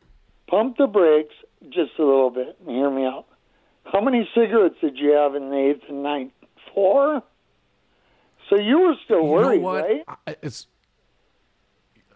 [0.47, 1.34] Pump the brakes
[1.70, 3.26] just a little bit and hear me out.
[3.86, 6.32] How many cigarettes did you have in the eighth and ninth?
[6.74, 7.22] Four.
[8.49, 9.64] So you were still You know worried,
[10.08, 10.20] right?
[10.28, 10.68] I- It's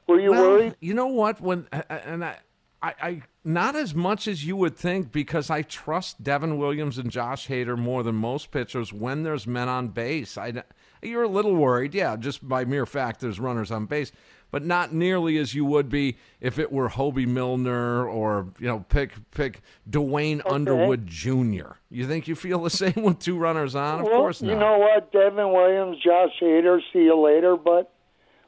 [0.07, 0.75] Were you Well, worried?
[0.79, 1.41] You know what?
[1.41, 2.38] When I- I- and I,
[2.81, 7.09] I, I, not as much as you would think, because I trust Devin Williams and
[7.09, 10.37] Josh Hader more than most pitchers when there's men on base.
[10.37, 10.63] I,
[11.01, 14.11] you're a little worried, yeah, just by mere fact there's runners on base,
[14.51, 18.85] but not nearly as you would be if it were Hoby Milner or you know
[18.89, 21.77] pick pick Duane Underwood Jr.
[21.89, 24.01] You think you feel the same with two runners on?
[24.01, 24.51] Of well, course not.
[24.51, 27.55] You know what, Devin Williams, Josh Hader, see you later.
[27.55, 27.93] But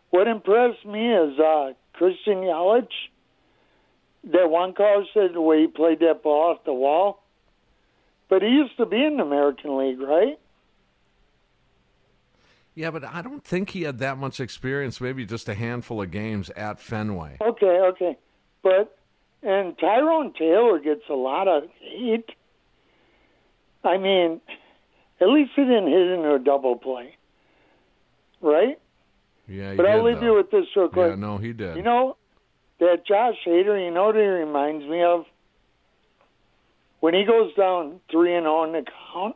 [0.10, 2.88] what impressed me is uh, Christian Yelich.
[4.26, 7.24] That one caller said the way he played that ball off the wall.
[8.30, 10.40] But he used to be in the American League, right?
[12.76, 15.02] Yeah, but I don't think he had that much experience.
[15.02, 17.38] Maybe just a handful of games at Fenway.
[17.42, 18.18] Okay, okay.
[18.62, 18.96] But
[19.42, 22.26] and Tyrone Taylor gets a lot of heat.
[23.84, 24.42] I mean,
[25.20, 27.16] at least he didn't hit into a double play,
[28.42, 28.80] right?
[29.48, 30.26] Yeah, he but I'll leave though.
[30.26, 31.10] you with this real quick.
[31.10, 31.76] Yeah, no, he did.
[31.78, 32.18] You know
[32.80, 33.84] that Josh Hader.
[33.84, 35.26] You know what he reminds me of?
[37.00, 39.36] When he goes down three and oh zero in the count,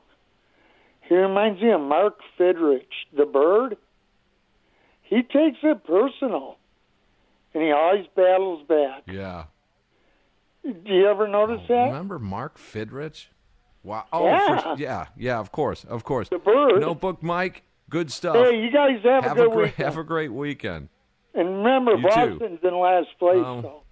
[1.07, 2.85] he reminds me of Mark Fidrych,
[3.15, 3.77] the bird.
[5.03, 6.57] He takes it personal,
[7.53, 9.03] and he always battles back.
[9.07, 9.45] Yeah.
[10.63, 11.85] Do you ever notice oh, that?
[11.87, 13.27] Remember Mark Fidrych?
[13.83, 14.05] Wow.
[14.13, 14.61] Oh, Yeah.
[14.61, 15.39] for- yeah, yeah.
[15.39, 16.29] Of course, of course.
[16.29, 16.81] The bird.
[16.81, 17.63] Notebook Mike.
[17.89, 18.35] Good stuff.
[18.35, 19.85] Hey, you guys have, have a good great, weekend.
[19.85, 20.89] Have a great weekend.
[21.33, 22.07] And remember, You too.
[22.09, 23.61] Boston's in last place, Oh.
[23.61, 23.83] so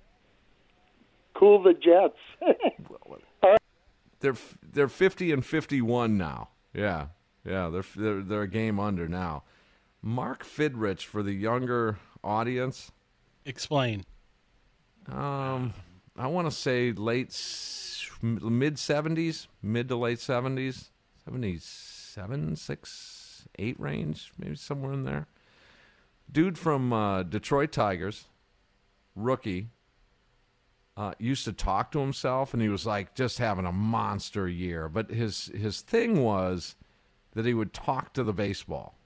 [1.34, 2.18] cool the Jets.
[4.20, 6.50] They're they're fifty and fifty one now.
[6.76, 7.08] Yeah,
[7.44, 7.70] yeah.
[7.70, 9.44] They're they're they're a game under now.
[10.04, 12.92] Mark Fidrych for the younger audience.
[13.46, 14.04] Explain.
[15.12, 15.74] Um,
[16.16, 17.36] I want to say late
[18.22, 20.92] mid seventies, mid to late seventies,
[21.26, 25.26] seventy seven, six, eight range, maybe somewhere in there.
[26.32, 28.26] Dude from uh, Detroit Tigers,
[29.16, 29.70] rookie.
[30.98, 34.90] Uh, used to talk to himself, and he was like just having a monster year.
[34.90, 36.76] But his his thing was
[37.34, 38.98] that he would talk to the baseball.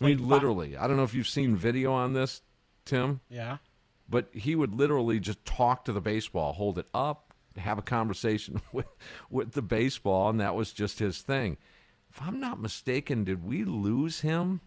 [0.00, 0.76] I mean, literally.
[0.76, 2.40] I don't know if you've seen video on this,
[2.86, 3.58] Tim Yeah.
[4.08, 8.60] but he would literally just talk to the baseball, hold it up, have a conversation
[8.72, 8.86] with
[9.30, 11.58] with the baseball, and that was just his thing.
[12.10, 14.62] If I'm not mistaken, did we lose him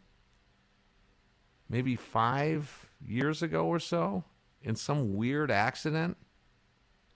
[1.70, 4.24] maybe five years ago or so
[4.62, 6.18] in some weird accident?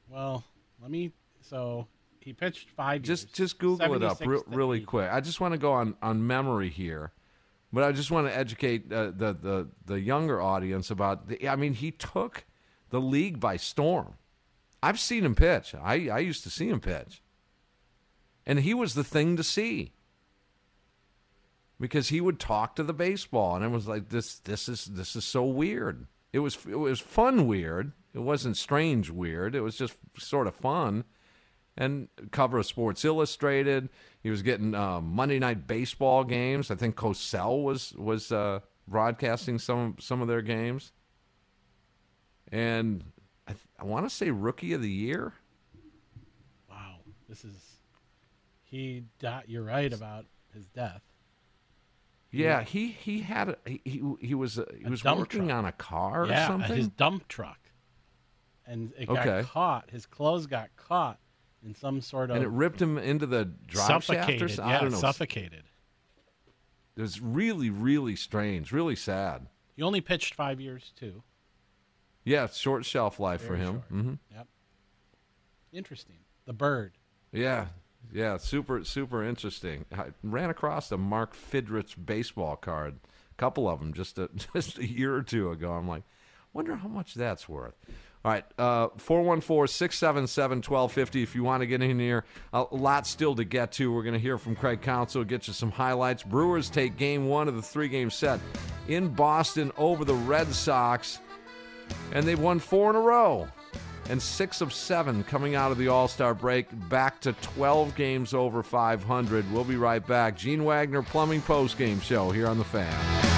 [0.07, 0.43] Well,
[0.81, 1.11] let me.
[1.41, 1.87] So
[2.19, 3.31] he pitched five Just years.
[3.33, 5.09] just Google it up 76 re- really quick.
[5.11, 7.11] I just want to go on on memory here.
[7.73, 11.29] But I just want to educate uh, the, the the younger audience about.
[11.29, 12.43] The, I mean, he took
[12.89, 14.15] the league by storm.
[14.83, 15.73] I've seen him pitch.
[15.75, 17.21] I, I used to see him pitch,
[18.45, 19.93] and he was the thing to see
[21.81, 24.37] because he would talk to the baseball, and it was like this.
[24.37, 26.05] This is this is so weird.
[26.31, 27.91] It was it was fun weird.
[28.13, 29.55] It wasn't strange weird.
[29.55, 31.03] It was just sort of fun.
[31.77, 33.89] And cover of Sports Illustrated.
[34.21, 36.69] He was getting um, Monday Night Baseball games.
[36.69, 40.91] I think Cosell was was uh, broadcasting some some of their games.
[42.51, 43.05] And
[43.47, 45.33] I, th- I want to say Rookie of the Year.
[46.69, 47.55] Wow, this is.
[48.63, 49.45] He died.
[49.47, 51.01] You're right about his death.
[52.31, 55.57] Yeah, he he had a, he he, was uh, he A was working truck.
[55.57, 56.75] on a car or something.
[56.77, 57.59] his dump truck,
[58.65, 59.47] and it got Okay.
[59.47, 59.89] caught.
[59.89, 61.19] His clothes got caught
[61.63, 62.37] in some sort of.
[62.37, 64.51] and it ripped him into the drive shaft or suffocated.
[64.51, 64.69] something.
[64.71, 64.97] Yeah, I don't know.
[64.97, 65.63] suffocated.
[66.95, 69.47] It was really really strange, really sad.
[69.75, 71.23] He only pitched five years too.
[72.23, 73.73] Yeah, short shelf life for him.
[73.73, 73.85] short.
[73.89, 74.47] hmm Yep.
[75.73, 76.17] Interesting.
[76.45, 76.97] The bird.
[77.31, 77.67] Yeah,
[78.13, 79.85] yeah, super, super interesting.
[79.91, 84.77] I ran across a Mark Fidrych baseball card, a couple of them just a, just
[84.77, 85.71] a year or two ago.
[85.71, 86.03] I'm like,
[86.53, 87.75] wonder how much that's worth.
[88.23, 92.23] All right, uh, 414 677 1250 if you want to get in here.
[92.53, 93.91] A lot still to get to.
[93.91, 96.21] We're going to hear from Craig Counsell, get you some highlights.
[96.21, 98.39] Brewers take game one of the three game set
[98.87, 101.19] in Boston over the Red Sox,
[102.13, 103.47] and they've won four in a row
[104.09, 108.33] and six of seven coming out of the All Star break, back to 12 games
[108.33, 109.51] over 500.
[109.51, 110.37] We'll be right back.
[110.37, 113.30] Gene Wagner Plumbing Post Game Show here on The Fan.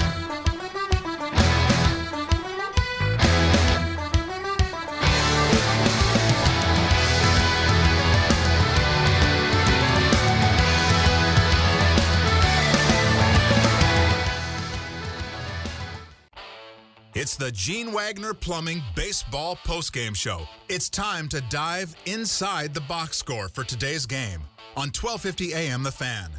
[17.33, 20.47] It's the Gene Wagner Plumbing Baseball Postgame Show.
[20.69, 24.41] It's time to dive inside the box score for today's game
[24.77, 26.29] on 1250 AM The Fan.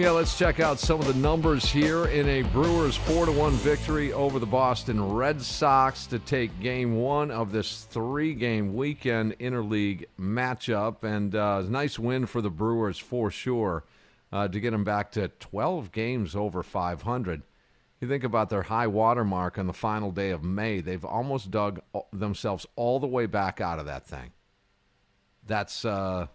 [0.00, 3.52] Yeah, let's check out some of the numbers here in a Brewers 4 to 1
[3.56, 9.38] victory over the Boston Red Sox to take game one of this three game weekend
[9.38, 11.04] interleague matchup.
[11.04, 13.84] And uh, nice win for the Brewers for sure
[14.32, 17.42] uh, to get them back to 12 games over 500.
[18.00, 21.50] You think about their high water mark on the final day of May, they've almost
[21.50, 21.78] dug
[22.10, 24.30] themselves all the way back out of that thing.
[25.46, 25.84] That's.
[25.84, 26.28] Uh,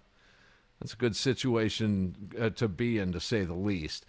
[0.85, 4.05] that's a good situation uh, to be in, to say the least.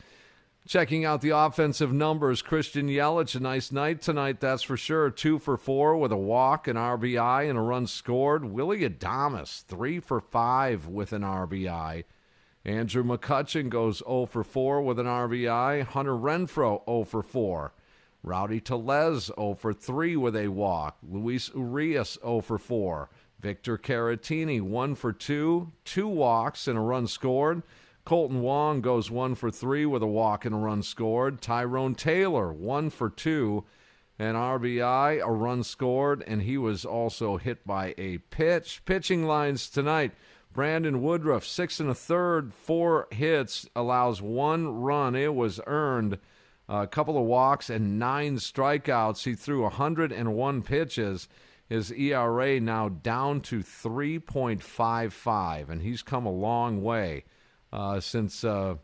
[0.69, 5.09] Checking out the offensive numbers, Christian Yelich, a nice night tonight, that's for sure.
[5.09, 8.45] Two for four with a walk, an RBI, and a run scored.
[8.45, 12.05] Willy Adames, three for five with an RBI.
[12.67, 15.85] Andrew McCutchen goes 0 for 4 with an RBI.
[15.85, 17.73] Hunter Renfroe 0 for 4.
[18.23, 20.99] Rowdy Tellez 0 for 3 with a walk.
[21.09, 23.09] Luis Urias 0 for 4.
[23.41, 27.63] Victor Caratini, one for two, two walks and a run scored.
[28.07, 31.43] Kolten Wong goes one for three with a walk and a run scored.
[31.43, 33.65] Tyrone Taylor, one for two,
[34.19, 38.83] an RBI, a run scored, and he was also hit by a pitch.
[38.85, 40.13] Pitching lines tonight
[40.57, 45.15] Brandon Woodruff, six and a third, four hits, allows one run.
[45.15, 46.19] It was earned.
[46.69, 49.25] A couple of walks and nine strikeouts.
[49.25, 51.29] He threw 101 pitches.
[51.69, 57.25] His ERA now down to 3.55, and he's come a long way
[57.73, 58.77] uh, since uh,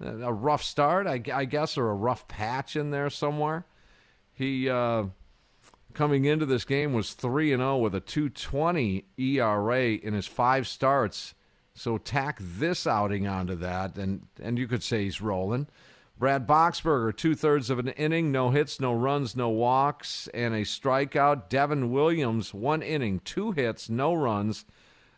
[0.00, 3.64] a rough start, I, I, guess, or a rough patch in there somewhere.
[4.32, 5.04] He uh,
[5.94, 10.66] coming into this game was 3 and 0 with a 2.20 ERA in his five
[10.66, 11.34] starts.
[11.74, 15.68] So tack this outing onto that, and and you could say he's rolling.
[16.20, 20.64] Brad Boxberger, two thirds of an inning, no hits, no runs, no walks, and a
[20.64, 21.48] strikeout.
[21.48, 24.66] Devin Williams, one inning, two hits, no runs,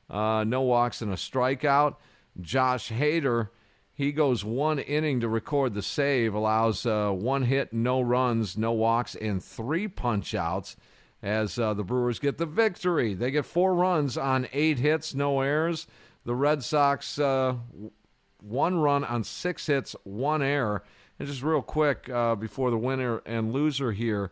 [0.09, 1.97] uh, no walks, and a strikeout.
[2.41, 3.49] Josh Hader,
[3.93, 8.71] he goes one inning to record the save, allows uh, one hit, no runs, no
[8.71, 10.77] walks, and three punch outs
[11.21, 13.15] as uh, the Brewers get the victory.
[13.15, 15.89] They get four runs on eight hits, no errors.
[16.25, 17.57] The Red Sox uh,
[18.43, 20.83] one run on six hits, one error.
[21.19, 24.31] And just real quick uh, before the winner and loser here,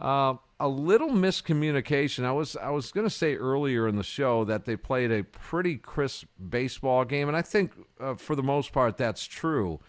[0.00, 2.24] uh, a little miscommunication.
[2.24, 5.24] I was I was going to say earlier in the show that they played a
[5.24, 9.80] pretty crisp baseball game, and I think uh, for the most part that's true.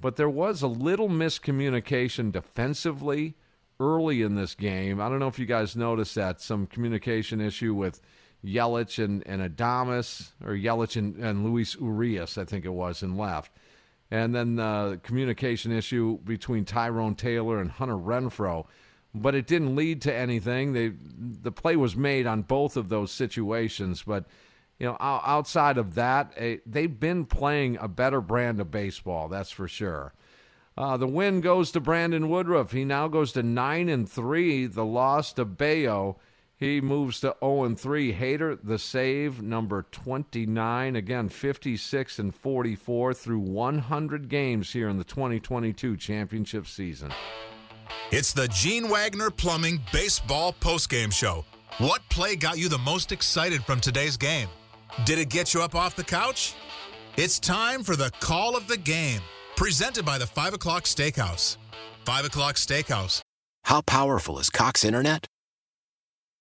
[0.00, 3.34] But there was a little miscommunication defensively
[3.80, 5.00] early in this game.
[5.00, 8.00] I don't know if you guys noticed that some communication issue with
[8.46, 13.16] Yelich and, and Adames, or Yelich and, and Luis Urias, I think it was, in
[13.16, 13.52] left.
[14.10, 18.66] And then the communication issue between Tyrone Taylor and Hunter Renfroe.
[19.12, 20.74] But it didn't lead to anything.
[20.74, 24.02] They, the play was made on both of those situations.
[24.02, 24.26] But,
[24.78, 29.50] you know, outside of that, eh, they've been playing a better brand of baseball, that's
[29.50, 30.12] for sure.
[30.76, 32.72] Uh, the win goes to Brandon Woodruff.
[32.72, 34.66] He now goes to 9 and 3.
[34.66, 36.18] The loss to Bayo.
[36.58, 38.14] He moves to 0 and 3.
[38.14, 40.96] Hader, the save, number 29.
[40.96, 47.12] Again, 56 and 44 through 100 games here in the 2022 championship season.
[48.10, 51.44] It's the Gene Wagner Plumbing Baseball Postgame Show.
[51.78, 54.48] What play got you the most excited from today's game?
[55.04, 56.54] Did it get you up off the couch?
[57.18, 59.20] It's time for the call of the game,
[59.56, 61.58] presented by the 5 o'clock steakhouse.
[62.06, 63.20] 5 o'clock steakhouse.
[63.64, 65.26] How powerful is Cox Internet?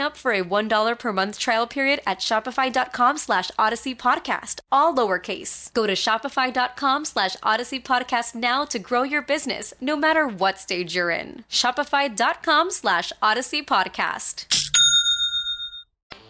[0.00, 5.72] up for a $1 per month trial period at shopify.com slash audacy podcast, all lowercase.
[5.74, 10.94] Go to shopify.com slash audacy podcast now to grow your business, no matter what stage
[10.94, 11.44] you're in.
[11.50, 14.46] Shopify.com slash audacy podcast.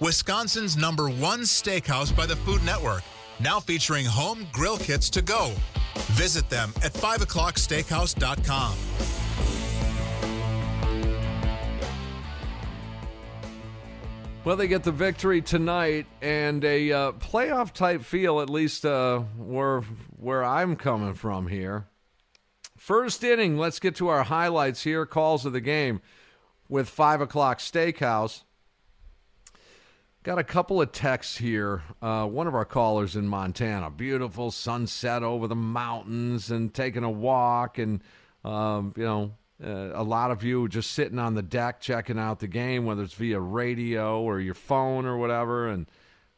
[0.01, 3.03] Wisconsin's number one steakhouse by the Food Network,
[3.41, 5.53] now featuring home grill kits to go.
[6.13, 9.14] Visit them at 5o'clocksteakhouse.com.
[14.45, 19.21] Well, they get the victory tonight and a uh, playoff type feel, at least uh,
[19.39, 19.81] where
[20.21, 21.87] where I'm coming from here.
[22.77, 25.07] First inning, let's get to our highlights here.
[25.07, 26.03] Calls of the game
[26.69, 28.43] with five o'clock steakhouse.
[30.25, 31.83] Got a couple of texts here.
[32.03, 37.11] Uh, one of our callers in Montana, beautiful sunset over the mountains and taking a
[37.11, 38.03] walk, and
[38.45, 39.33] um, you know
[39.65, 43.03] uh, a lot of you just sitting on the deck checking out the game, whether
[43.03, 45.69] it's via radio or your phone or whatever.
[45.69, 45.87] And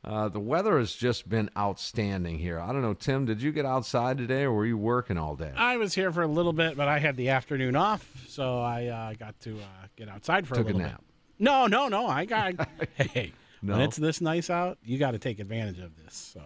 [0.04, 2.60] uh, the weather has just been outstanding here.
[2.60, 5.52] I don't know, Tim, did you get outside today or were you working all day?
[5.56, 8.86] I was here for a little bit, but I had the afternoon off, so I
[8.86, 10.98] uh, got to uh, get outside for Took a little a nap.
[10.98, 11.04] bit.
[11.44, 12.06] No, no, no.
[12.06, 12.54] I got.
[12.94, 13.72] hey, No?
[13.74, 16.14] when it's this nice out, you got to take advantage of this.
[16.14, 16.40] So,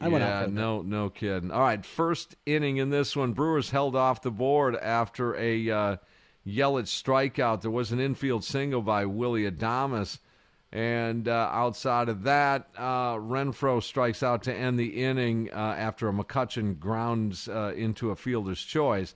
[0.00, 0.54] I went yeah, For bit.
[0.54, 1.50] no, no kidding.
[1.50, 5.96] All right, first inning in this one, Brewers held off the board after a uh,
[6.46, 7.62] Yelich strikeout.
[7.62, 10.18] There was an infield single by Willy Adames,
[10.70, 16.08] and uh, outside of that, uh, Renfroe strikes out to end the inning uh, after
[16.08, 19.14] a McCutchen grounds uh, into a fielder's choice.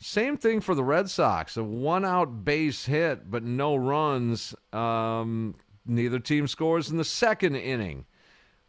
[0.00, 1.56] Same thing for the Red Sox.
[1.56, 4.54] A one out base hit, but no runs.
[4.72, 5.54] Um,
[5.86, 8.04] neither team scores in the second inning.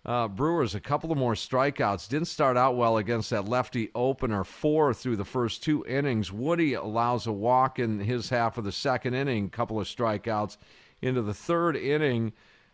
[0.06, 2.08] Uh, Brewers, a couple of more strikeouts.
[2.08, 4.44] Didn't start out well against that lefty opener.
[4.44, 6.32] Four through the first two innings.
[6.32, 10.58] Woody allows a walk in his half of the second inning, couple of strikeouts.
[11.02, 12.34] Into the third inning,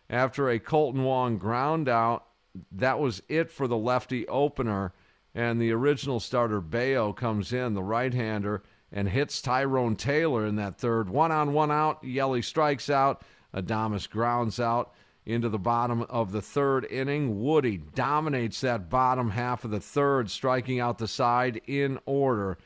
[0.10, 2.26] after a Kolten Wong ground out,
[2.74, 4.94] that was it for the lefty opener.
[5.34, 8.62] And the original starter, Bayo, comes in, the right hander,
[8.92, 11.10] and hits Tyrone Taylor in that third.
[11.10, 12.04] One on, one out.
[12.04, 13.24] Yelly strikes out.
[13.54, 14.94] Adames grounds out
[15.26, 17.42] into the bottom of the third inning.
[17.42, 22.58] Woody dominates that bottom half of the third, striking out the side in order.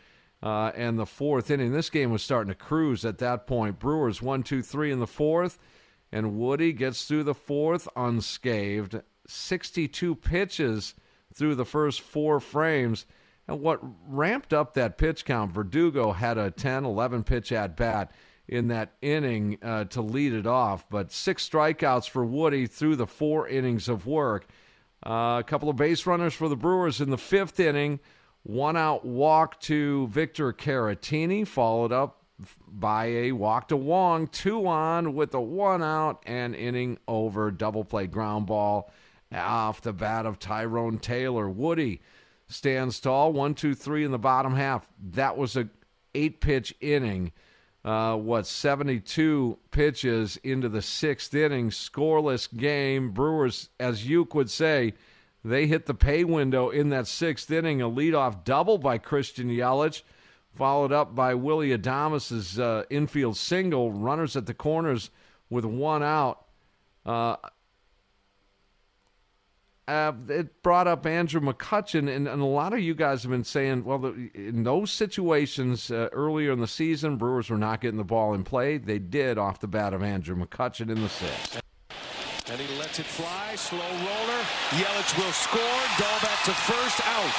[0.42, 3.80] Uh, and the fourth inning, this game was starting to cruise at that point.
[3.80, 5.58] Brewers one, two, three in the fourth,
[6.12, 9.02] and Woody gets through the fourth unscathed.
[9.28, 10.94] 62 pitches
[11.34, 13.06] through the first four frames.
[13.48, 18.12] And what ramped up that pitch count, Verdugo had a 10, 11 pitch at bat
[18.48, 20.90] in that inning uh, to lead it off.
[20.90, 24.48] But six strikeouts for Woody through the four innings of work.
[25.06, 28.00] Uh, a couple of base runners for the Brewers in the fifth inning.
[28.44, 32.24] One out walk to Victor Caratini, followed up
[32.68, 37.50] by a walk to Wong, two on with a one out and inning over.
[37.50, 38.92] Double play ground ball
[39.34, 41.50] off the bat of Tyrone Taylor.
[41.50, 42.02] Woody
[42.48, 44.88] stands tall, one, two, three in the bottom half.
[45.12, 45.70] That was a
[46.14, 47.32] eight pitch inning.
[47.86, 53.12] Uh, what 72 pitches into the sixth inning, scoreless game.
[53.12, 54.96] Brewers, as Uke would say,
[55.44, 57.84] they hit the pay window in that sixth inning.
[57.84, 60.02] A leadoff double by Christian Yelich
[60.52, 63.92] followed up by Willie Adames' uh, infield single.
[63.92, 65.12] Runners at the corners
[65.52, 66.46] with one out.
[67.06, 67.36] Uh,
[69.88, 73.44] uh, it brought up Andrew McCutchen, and, and, a lot of you guys have been
[73.44, 77.98] saying, well, the, in those situations uh, earlier in the season, Brewers were not getting
[77.98, 78.78] the ball in play.
[78.78, 81.62] They did off the bat of Andrew McCutchen in the sixth.
[82.50, 84.42] And he lets it fly, slow roller.
[84.70, 85.82] Yelich will score.
[85.98, 87.34] Dalbec to first, out.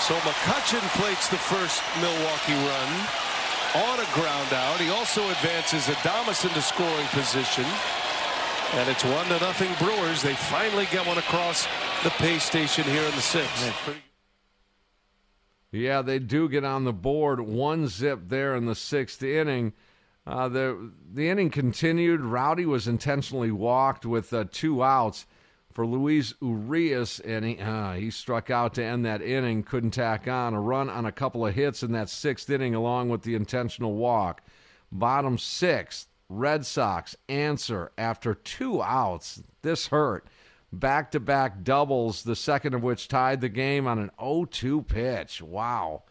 [0.00, 2.90] So McCutchen plates the first Milwaukee run
[3.76, 4.80] on a ground out.
[4.80, 7.66] He also advances Adames into scoring position.
[8.74, 10.22] And it's one to nothing Brewers.
[10.22, 11.66] They finally get one across
[12.04, 13.72] the pay station here in the sixth.
[15.72, 17.40] Yeah, they do get on the board.
[17.40, 19.72] One zip there in the sixth inning.
[20.26, 22.20] Uh, the the inning continued.
[22.20, 25.26] Rowdy was intentionally walked with uh, two outs
[25.72, 29.62] for Luis Urias, and he, uh, he struck out to end that inning.
[29.62, 33.08] Couldn't tack on a run on a couple of hits in that sixth inning, along
[33.08, 34.42] with the intentional walk.
[34.92, 39.42] Bottom sixth, Red Sox answer after two outs.
[39.62, 40.26] This hurt.
[40.70, 44.82] Back to back doubles, the second of which tied the game on an 0 2
[44.82, 45.40] pitch.
[45.40, 46.02] Wow.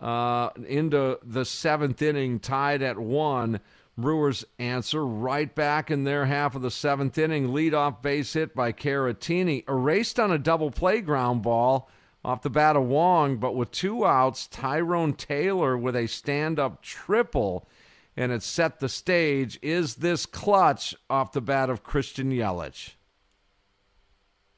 [0.00, 3.60] Uh, into the seventh inning, tied at one.
[3.98, 7.48] Brewers answer right back in their half of the seventh inning.
[7.48, 9.68] Leadoff base hit by Caratini.
[9.68, 11.90] Erased on a double play ground ball
[12.24, 16.80] off the bat of Wong, but with two outs, Tyrone Taylor with a stand up
[16.80, 17.68] triple,
[18.16, 19.58] and it set the stage.
[19.62, 22.92] Is this clutch off the bat of Christian Yelich?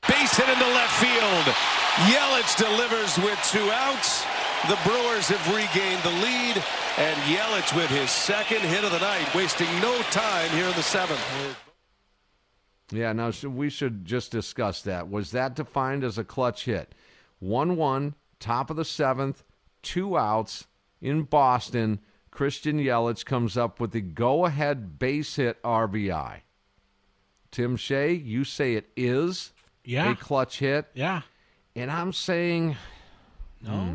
[0.08, 1.54] Base hit into left field.
[2.10, 4.24] Yelich delivers with two outs.
[4.68, 6.62] The Brewers have regained the lead,
[6.96, 10.82] and Yelich with his second hit of the night, wasting no time here in the
[10.82, 11.20] seventh.
[12.90, 15.10] Yeah, now we should just discuss that.
[15.10, 16.94] Was that defined as a clutch hit?
[17.40, 19.42] 1 1, top of the seventh,
[19.82, 20.66] two outs
[21.00, 22.00] in Boston.
[22.34, 26.40] Christian Yelich comes up with the go ahead base hit RBI.
[27.52, 29.52] Tim Shea, you say it is
[29.84, 30.10] yeah.
[30.10, 30.86] a clutch hit.
[30.94, 31.22] Yeah.
[31.76, 32.76] And I'm saying.
[33.62, 33.70] No.
[33.70, 33.94] Hmm,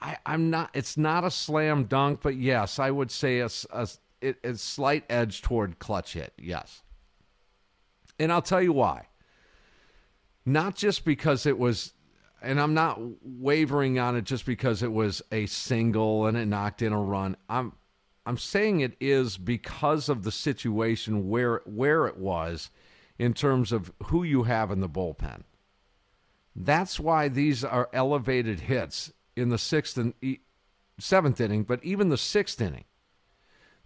[0.00, 0.70] I, am not.
[0.72, 3.88] It's not a slam dunk, but yes, I would say a, a,
[4.44, 6.32] a slight edge toward clutch hit.
[6.38, 6.82] Yes,
[8.20, 9.08] and I'll tell you why.
[10.46, 11.92] Not just because it was,
[12.42, 16.82] and I'm not wavering on it just because it was a single and it knocked
[16.82, 17.36] in a run.
[17.48, 17.72] I'm
[18.26, 22.70] I'm saying it is because of the situation where where it was
[23.18, 25.42] in terms of who you have in the bullpen.
[26.54, 30.14] That's why these are elevated hits in the sixth and
[30.98, 32.84] seventh inning, but even the sixth inning.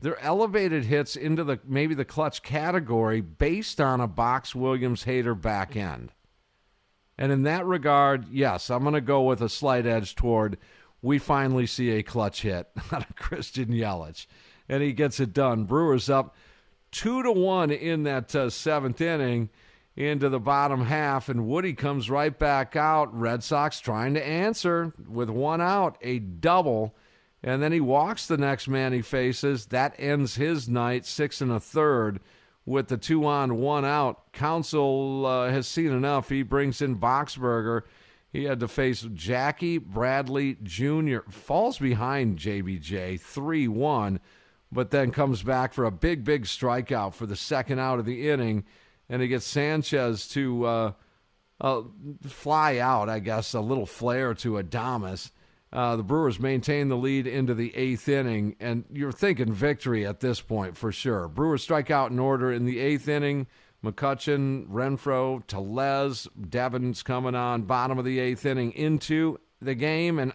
[0.00, 5.40] They're elevated hits into the maybe the clutch category based on a Box Williams Hader
[5.40, 6.12] back end.
[7.16, 10.58] And in that regard, yes, I'm going to go with a slight edge toward
[11.04, 14.26] we finally see a clutch hit out of Christian Yelich,
[14.68, 15.64] and he gets it done.
[15.64, 16.34] Brewers up
[16.90, 19.50] two to one in that uh, seventh inning
[19.96, 23.16] into the bottom half, and Woody comes right back out.
[23.16, 26.96] Red Sox trying to answer with one out, a double,
[27.42, 29.66] and then he walks the next man he faces.
[29.66, 32.20] That ends his night, six and a third,
[32.66, 34.32] with the two on, one out.
[34.32, 36.28] Counsell uh, has seen enough.
[36.28, 37.82] He brings in Boxberger.
[38.32, 41.18] He had to face Jackie Bradley Jr.
[41.30, 44.20] Falls behind JBJ 3 1,
[44.72, 48.28] but then comes back for a big, big strikeout for the second out of the
[48.28, 48.64] inning
[49.08, 50.92] and he gets Sanchez to uh,
[51.60, 51.82] uh,
[52.26, 55.30] fly out, I guess, a little flare to Adames.
[55.74, 60.20] Uh, the Brewers maintain the lead into the eighth inning, and you're thinking victory at
[60.20, 61.26] this point for sure.
[61.26, 63.48] Brewers strike out in order in the eighth inning.
[63.84, 70.32] McCutchen, Renfroe, Tellez, Devin's coming on bottom of the eighth inning into the game and,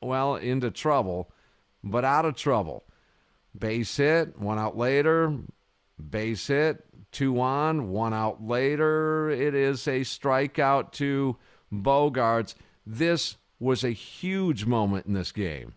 [0.00, 1.30] well, into trouble,
[1.84, 2.84] but out of trouble.
[3.56, 5.36] Base hit, one out later,
[6.10, 9.28] base hit, two on, one out later.
[9.30, 11.36] It is a strikeout to
[11.72, 12.54] Bogaerts.
[12.86, 15.74] This was a huge moment in this game.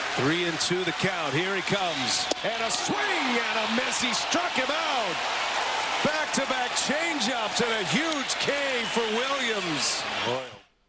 [0.00, 1.32] Three and two the count.
[1.32, 2.26] Here he comes.
[2.44, 4.02] And a swing and a miss.
[4.02, 5.16] He struck him out.
[6.04, 8.52] Back to back changeups and a huge K
[8.86, 10.02] for Williams.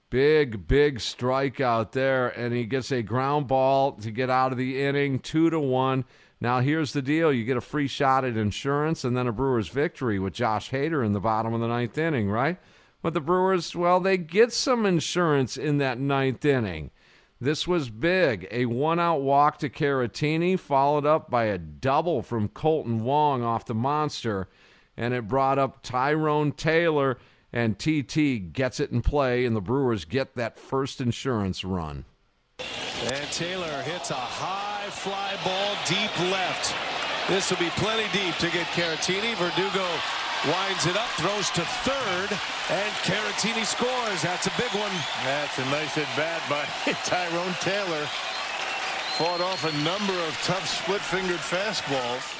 [0.09, 4.81] Big, big strikeout there, and he gets a ground ball to get out of the
[4.83, 6.05] inning, two to one.
[6.41, 9.69] Now here's the deal: you get a free shot at insurance, and then a Brewers
[9.69, 12.57] victory with Josh Hader in the bottom of the ninth inning, right?
[13.03, 16.89] But the Brewers, well, they get some insurance in that ninth inning.
[17.39, 18.47] This was big.
[18.49, 23.65] A one out walk to Caratini, followed up by a double from Kolten Wong off
[23.65, 24.47] the monster.
[24.95, 27.17] And it brought up Tyrone Taylor,
[27.51, 32.05] and TT gets it in play, and the Brewers get that first insurance run.
[33.03, 36.73] And Taylor hits a high fly ball deep left.
[37.27, 39.35] This will be plenty deep to get Caratini.
[39.35, 39.85] Verdugo
[40.45, 42.31] winds it up, throws to third,
[42.69, 44.21] and Caratini scores.
[44.21, 44.91] That's a big one.
[45.23, 46.65] That's a nice at bat by
[47.05, 48.05] Tyrone Taylor.
[49.17, 52.39] Fought off a number of tough split-fingered fastballs.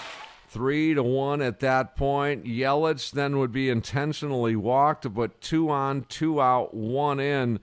[0.49, 2.45] Three to one at that point.
[2.45, 7.59] Yelich then would be intentionally walked, but two on, two out, one in.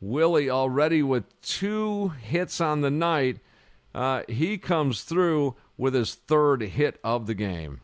[0.00, 3.38] Willie already with two hits on the night.
[3.94, 7.80] Uh, he comes through with his third hit of the game.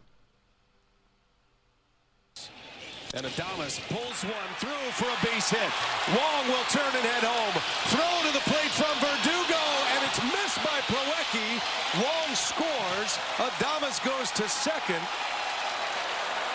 [3.17, 5.73] And Adames pulls one through for a base hit.
[6.13, 7.57] Wong will turn and head home.
[7.89, 9.63] Throw to the plate from Verdugo,
[9.97, 11.57] and it's missed by Plawecki.
[11.97, 13.17] Wong scores.
[13.39, 15.01] Adames goes to second.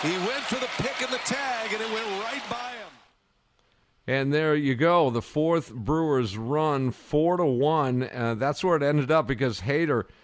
[0.02, 2.92] He went for the pick and the tag, and it went right by him.
[4.06, 8.04] And there you go, the fourth Brewers run, four to one.
[8.04, 10.04] Uh, that's where it ended up because Hader–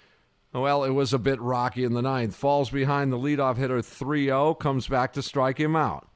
[0.53, 2.35] well, it was a bit rocky in the ninth.
[2.35, 6.08] Falls behind the leadoff hitter 3 0, comes back to strike him out,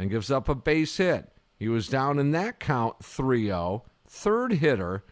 [0.00, 1.28] and gives up a base hit.
[1.58, 3.84] He was down in that count 3 0.
[4.08, 5.04] Third hitter,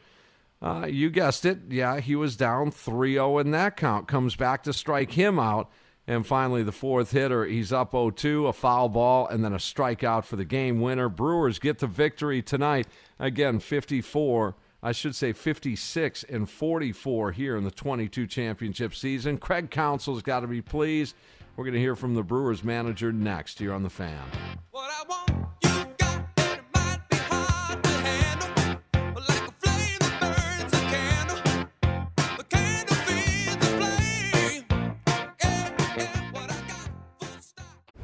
[0.62, 1.58] uh, you guessed it.
[1.68, 4.08] Yeah, he was down 3 0 in that count.
[4.08, 5.70] Comes back to strike him out.
[6.06, 9.58] And finally, the fourth hitter, he's up 0 2, a foul ball, and then a
[9.58, 11.10] strikeout for the game winner.
[11.10, 12.88] Brewers get the victory tonight.
[13.18, 19.38] Again, 54- I should say 56 and 44 here in the 22 championship season.
[19.38, 21.16] Craig Counsell's got to be pleased.
[21.58, 24.22] We're going to hear from the Brewers manager next here on the fan.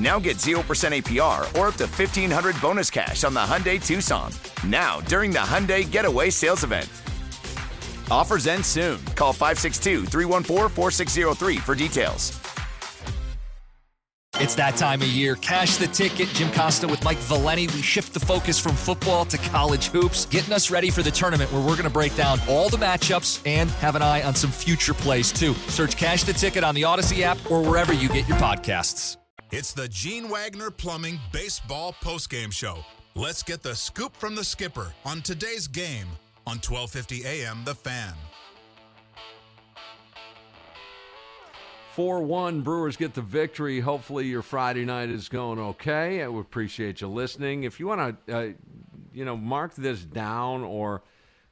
[0.00, 4.32] Now get 0% APR or up to 1500 bonus cash on the Hyundai Tucson.
[4.66, 6.88] Now, during the Hyundai Getaway Sales Event.
[8.10, 8.98] Offers end soon.
[9.14, 12.40] Call 562 314 4603 for details.
[14.36, 15.36] It's that time of year.
[15.36, 16.28] Cash the ticket.
[16.28, 17.66] Jim Costa with Mike Valenti.
[17.66, 21.52] We shift the focus from football to college hoops, getting us ready for the tournament
[21.52, 24.50] where we're going to break down all the matchups and have an eye on some
[24.50, 25.52] future plays, too.
[25.68, 29.19] Search Cash the Ticket on the Audacy app or wherever you get your podcasts.
[29.52, 32.84] It's the Gene Wagner Plumbing Baseball Postgame Show.
[33.16, 36.06] Let's get the scoop from the skipper on today's game
[36.46, 38.14] on 1250 AM The Fan.
[41.94, 43.80] 4 1 Brewers get the victory.
[43.80, 46.22] Hopefully, your Friday night is going okay.
[46.22, 47.64] I would appreciate you listening.
[47.64, 48.52] If you want to, uh,
[49.12, 51.02] you know, mark this down or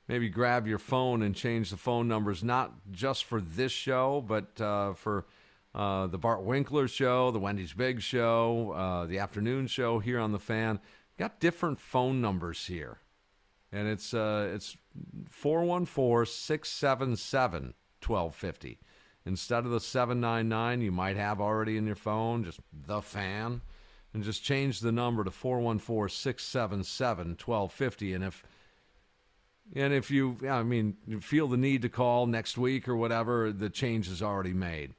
[0.06, 4.60] maybe grab your phone and change the phone numbers, not just for this show, but
[4.60, 5.26] uh, for
[5.74, 10.32] uh, the Bart Winkler show, the Wendy's Big show, uh, the afternoon show here on
[10.32, 10.80] the fan.
[11.18, 12.98] Got different phone numbers here.
[13.70, 14.76] And it's uh, it's
[15.30, 17.74] 414 677
[18.04, 18.78] 1250
[19.28, 23.60] instead of the 799 you might have already in your phone, just the fan,
[24.14, 28.14] and just change the number to 414 677 1250.
[28.14, 28.42] And if
[29.76, 33.68] and if you, I mean, feel the need to call next week or whatever, the
[33.68, 34.94] change is already made.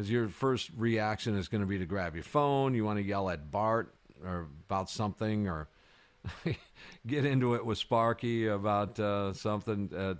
[0.00, 3.02] As your first reaction is going to be to grab your phone, you want to
[3.02, 3.94] yell at Bart
[4.24, 5.68] or about something, or
[7.06, 9.90] get into it with Sparky about uh, something.
[9.94, 10.14] Uh,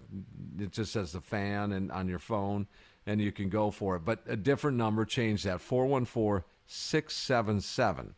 [0.63, 2.67] it just says the fan and on your phone
[3.07, 4.05] and you can go for it.
[4.05, 8.15] But a different number, change that 414 677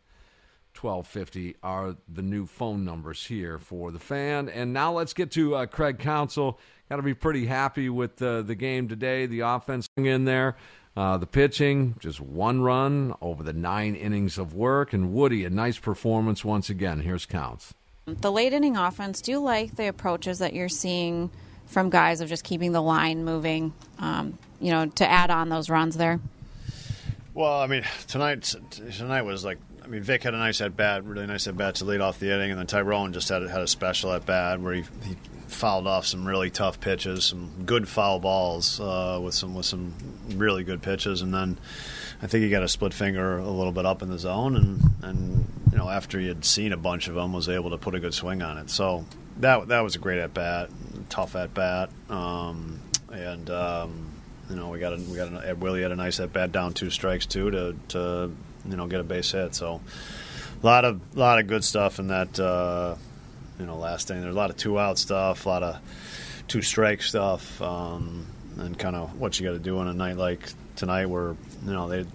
[0.79, 4.49] 1250 are the new phone numbers here for the fan.
[4.49, 6.59] And now let's get to uh, Craig Counsell.
[6.89, 9.27] Got to be pretty happy with uh, the game today.
[9.27, 10.57] The offense in there.
[10.95, 14.93] Uh, the pitching, just one run over the nine innings of work.
[14.93, 16.99] And Woody, a nice performance once again.
[16.99, 17.73] Here's Counts.
[18.05, 21.31] The late inning offense, do you like the approaches that you're seeing
[21.65, 25.69] from guys of just keeping the line moving, um, you know, to add on those
[25.69, 26.19] runs there?
[27.33, 31.03] Well, I mean, tonight tonight was like I mean, Vic had a nice at bat,
[31.03, 33.61] really nice at bat to lead off the inning, and then Tyrone just had had
[33.61, 35.15] a special at bat where he, he
[35.53, 39.93] fouled off some really tough pitches, some good foul balls uh, with some with some
[40.35, 41.57] really good pitches, and then
[42.21, 44.81] I think he got a split finger a little bit up in the zone, and
[45.01, 47.95] and you know after he had seen a bunch of them, was able to put
[47.95, 48.69] a good swing on it.
[48.69, 49.05] So
[49.37, 50.69] that that was a great at bat,
[51.09, 52.79] tough at bat, um,
[53.11, 53.49] and.
[53.49, 54.09] Um,
[54.49, 56.73] you know, we got a, we got a, Willie had a nice at bat down
[56.73, 58.31] two strikes too to to
[58.65, 59.55] you know get a base hit.
[59.55, 59.79] So
[60.61, 62.39] a lot of lot of good stuff in that.
[62.39, 62.95] Uh,
[63.59, 64.23] you know, last inning.
[64.23, 65.79] There's a lot of two out stuff, a lot of
[66.47, 68.27] two strike stuff, um,
[68.57, 71.35] and kind of what you got to do on a night like tonight, where
[71.65, 72.05] you know they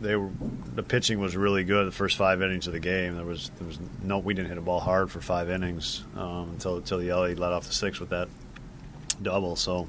[0.00, 0.30] they were
[0.74, 3.16] the pitching was really good the first five innings of the game.
[3.16, 6.50] There was there was no we didn't hit a ball hard for five innings um,
[6.50, 8.28] until until the LA let off the six with that
[9.22, 9.56] double.
[9.56, 9.88] So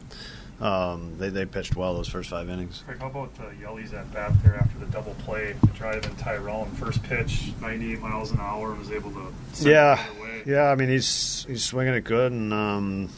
[0.61, 2.81] um, they, they pitched well those first five innings.
[2.85, 6.15] Craig, how about uh, Yelly's at bat there after the double play to drive in
[6.15, 6.71] Tyrone?
[6.71, 9.33] First pitch, 98 miles an hour, was able to.
[9.59, 10.01] Yeah,
[10.45, 10.71] yeah.
[10.71, 13.09] I mean, he's he's swinging it good, and um,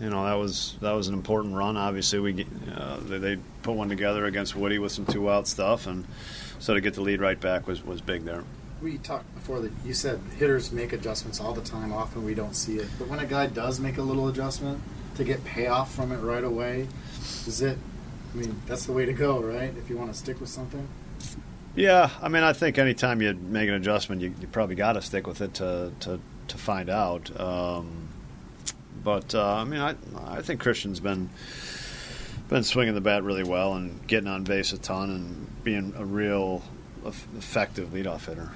[0.00, 1.76] you know that was that was an important run.
[1.76, 5.86] Obviously, we uh, they, they, put one together against Woody with some two out stuff,
[5.86, 6.04] and
[6.58, 8.42] so to get the lead right back was was big there.
[8.82, 11.92] We talked before that you said hitters make adjustments all the time.
[11.92, 14.82] Often we don't see it, but when a guy does make a little adjustment
[15.16, 16.88] to get payoff from it right away,
[17.46, 17.78] is it?
[18.32, 19.74] I mean, that's the way to go, right?
[19.76, 20.86] If you want to stick with something.
[21.74, 25.02] Yeah, I mean, I think anytime you make an adjustment, you, you probably got to
[25.02, 27.40] stick with it to to, to find out.
[27.40, 28.08] Um,
[29.02, 29.94] but uh, I mean, I
[30.26, 31.30] I think Christian's been
[32.48, 36.04] been swinging the bat really well and getting on base a ton and being a
[36.04, 36.62] real
[37.06, 38.50] effective leadoff hitter.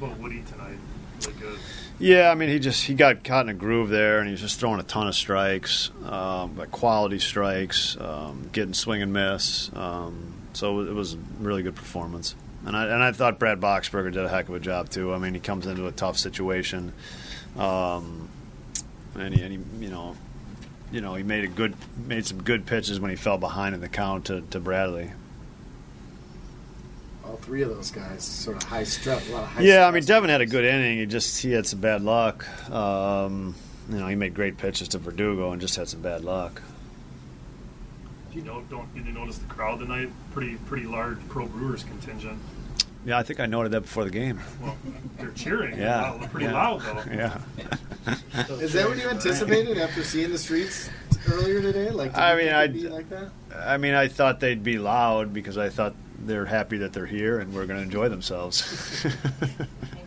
[0.00, 0.78] About Woody tonight,
[1.22, 1.58] really good.
[1.98, 4.40] Yeah, I mean, he just he got caught in a groove there, and he was
[4.40, 9.70] just throwing a ton of strikes, um, like quality strikes, um, getting swing and miss.
[9.74, 12.34] Um, so it was a really good performance.
[12.66, 15.14] And I and I thought Brad Boxberger did a heck of a job too.
[15.14, 16.92] I mean, he comes into a tough situation,
[17.56, 18.28] um,
[19.14, 20.16] and he, and he you know,
[20.92, 23.80] you know, he made a good made some good pitches when he fell behind in
[23.80, 25.12] the count to, to Bradley
[27.26, 29.28] all three of those guys sort of high stress.
[29.28, 30.98] A lot of high yeah, I mean Devin had a good inning.
[30.98, 32.46] He just he had some bad luck.
[32.70, 33.54] Um,
[33.90, 36.62] you know, he made great pitches to Verdugo and just had some bad luck.
[38.32, 40.10] You know, don't did you notice the crowd tonight?
[40.32, 42.38] Pretty pretty large pro Brewers contingent.
[43.04, 44.40] Yeah, I think I noted that before the game.
[44.60, 44.76] Well,
[45.16, 45.78] they're cheering.
[45.78, 46.52] Yeah, loud, pretty yeah.
[46.52, 47.04] loud though.
[47.12, 47.38] Yeah.
[48.60, 50.90] Is that what you anticipated after seeing the streets
[51.30, 51.90] earlier today?
[51.90, 53.30] Like, I mean, I like that.
[53.54, 57.38] I mean, I thought they'd be loud because I thought they're happy that they're here
[57.38, 59.06] and we're going to enjoy themselves.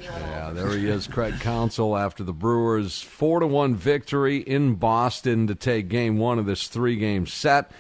[0.02, 5.48] yeah, there he is, Craig Counsell, after the Brewers' four to one victory in Boston
[5.48, 7.72] to take Game One of this three-game set.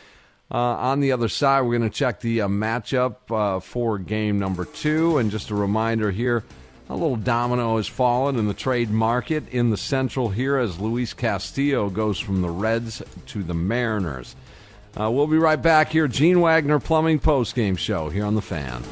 [0.52, 4.40] Uh, on the other side, we're going to check the uh, matchup uh, for game
[4.40, 5.18] number two.
[5.20, 6.44] And just a reminder here
[6.90, 11.14] a little domino has fallen in the trade market in the Central here as Luis
[11.14, 14.36] Castillo goes from the Reds to the Mariners.
[14.98, 16.07] Uh, we'll be right back here.
[16.07, 18.84] Gene Wagner Plumbing Post Game Show here on The Fan.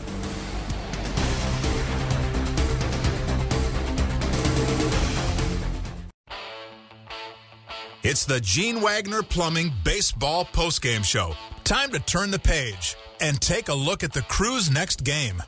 [8.04, 11.34] It's the Gene Wagner Plumbing Baseball Postgame Show.
[11.66, 15.44] Time to turn the page and take a look at the crew's next game.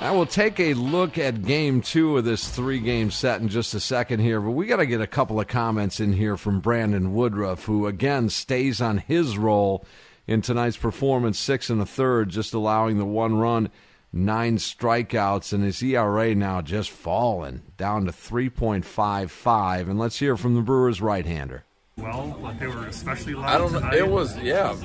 [0.00, 3.74] I will take a look at game two of this three game set in just
[3.74, 6.60] a second here, but we got to get a couple of comments in here from
[6.60, 9.84] Brandon Woodruff, who again stays on his roll
[10.26, 13.70] in tonight's performance, six and a third, just allowing the one run,
[14.10, 19.80] nine strikeouts, and his ERA now just falling down to 3.55.
[19.80, 21.66] And let's hear from the Brewers' right hander
[22.00, 22.38] well?
[22.40, 23.54] Like they were especially loud.
[23.54, 23.72] I don't.
[23.72, 23.94] Tonight?
[23.94, 24.76] It was yeah.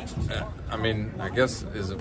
[0.70, 2.00] I mean, I guess is it?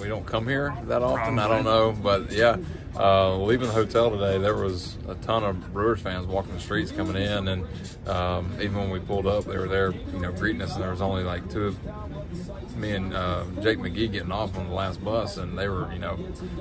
[0.00, 1.36] We don't come here that often.
[1.36, 1.42] Probably.
[1.42, 2.56] I don't know, but yeah.
[2.96, 6.90] Uh, leaving the hotel today, there was a ton of Brewers fans walking the streets
[6.90, 7.64] coming in, and
[8.08, 10.74] um, even when we pulled up, they were there, you know, greeting us.
[10.74, 14.68] And there was only like two of me and uh, Jake McGee getting off on
[14.68, 16.18] the last bus, and they were, you know,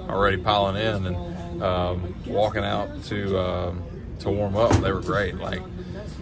[0.07, 3.84] already piling in and um, walking out to um,
[4.20, 4.72] to warm up.
[4.82, 5.36] They were great.
[5.36, 5.61] Like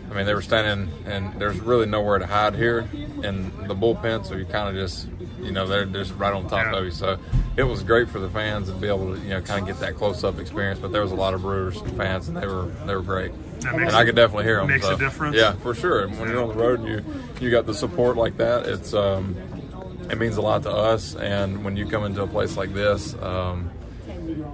[0.10, 2.88] I mean, they were standing, and there's really nowhere to hide here
[3.24, 5.08] in the bullpen, so you kind of just
[5.42, 6.92] you know they're just right on top of you.
[6.92, 7.20] So
[7.56, 9.80] it was great for the fans to be able to you know kind of get
[9.82, 10.80] that close up experience.
[10.80, 13.32] But there was a lot of Brewers fans, and they were they were great.
[13.66, 14.68] And I could definitely hear them.
[14.68, 15.36] makes so, a difference.
[15.36, 16.04] Yeah, for sure.
[16.04, 17.04] And when you're on the road and you
[17.42, 19.36] you got the support like that, it's um,
[20.10, 21.16] it means a lot to us.
[21.16, 23.14] And when you come into a place like this.
[23.22, 23.72] Um,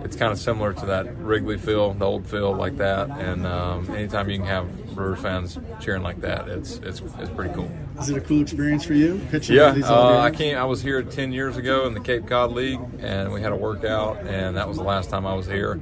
[0.04, 3.10] it's kind of similar to that Wrigley field, the old field like that.
[3.10, 7.54] And um, anytime you can have Brewers fans cheering like that, it's it's it's pretty
[7.54, 7.72] cool.
[8.00, 9.22] Is it a cool experience for you?
[9.30, 10.58] Pitching Yeah, these uh, I came.
[10.58, 13.56] I was here ten years ago in the Cape Cod League, and we had a
[13.56, 15.80] workout, and that was the last time I was here.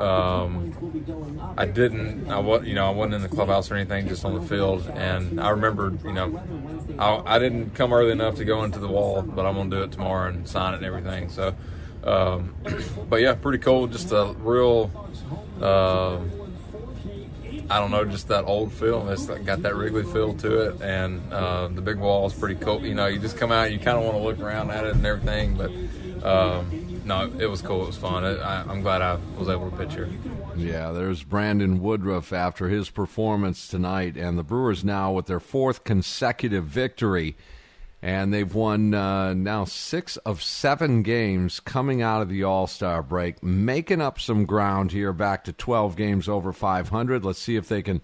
[0.00, 2.30] Um, I didn't.
[2.30, 4.88] I was, you know, I wasn't in the clubhouse or anything, just on the field.
[4.94, 6.42] And I remember, you know,
[6.98, 9.82] I, I didn't come early enough to go into the wall, but I'm gonna do
[9.82, 11.28] it tomorrow and sign it and everything.
[11.28, 11.54] So,
[12.04, 12.54] um,
[13.10, 13.86] but yeah, pretty cool.
[13.88, 14.90] Just a real.
[15.60, 16.20] Uh,
[17.70, 19.08] I don't know, just that old feel.
[19.10, 22.84] It's got that Wrigley feel to it, and uh, the big wall is pretty cool.
[22.84, 24.96] You know, you just come out, you kind of want to look around at it
[24.96, 25.70] and everything, but
[26.24, 27.84] um, no, it was cool.
[27.84, 28.24] It was fun.
[28.24, 30.08] It, I, I'm glad I was able to pitch here.
[30.56, 35.84] Yeah, there's Brandon Woodruff after his performance tonight, and the Brewers now with their fourth
[35.84, 37.36] consecutive victory,
[38.02, 43.02] and they've won uh, now six of seven games coming out of the All Star
[43.02, 47.24] break, making up some ground here, back to 12 games over 500.
[47.24, 48.00] Let's see if they can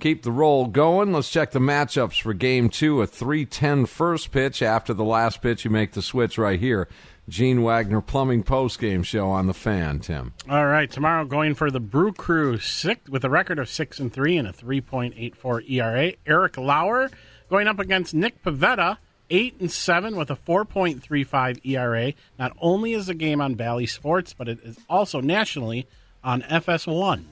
[0.00, 1.12] keep the roll going.
[1.12, 3.02] Let's check the matchups for Game Two.
[3.02, 4.62] A 3:10 first pitch.
[4.62, 6.88] After the last pitch, you make the switch right here.
[7.28, 10.00] Gene Wagner Plumbing Post Game Show on the Fan.
[10.00, 10.32] Tim.
[10.48, 14.12] All right, tomorrow going for the Brew Crew six, with a record of six and
[14.12, 16.12] three and a three point eight four ERA.
[16.26, 17.10] Eric Lauer
[17.48, 18.98] going up against Nick Pivetta,
[19.30, 22.12] eight and seven with a four point three five ERA.
[22.38, 25.86] Not only is the game on Bally Sports, but it is also nationally
[26.22, 27.24] on FS1.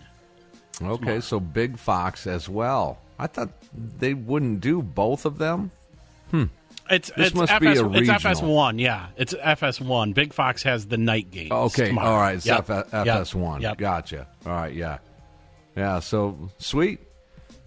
[0.80, 2.98] Okay, so Big Fox as well.
[3.18, 5.70] I thought they wouldn't do both of them.
[6.30, 6.44] Hmm.
[6.90, 8.14] It's this it's must FS, be a regional.
[8.14, 9.08] It's FS1, yeah.
[9.16, 10.14] It's FS1.
[10.14, 11.50] Big Fox has the night games.
[11.50, 12.08] Okay, tomorrow.
[12.08, 13.60] all right, it's yep, FS1.
[13.60, 13.78] Yep.
[13.78, 14.26] Gotcha.
[14.46, 14.98] All right, yeah.
[15.76, 17.00] Yeah, so sweet.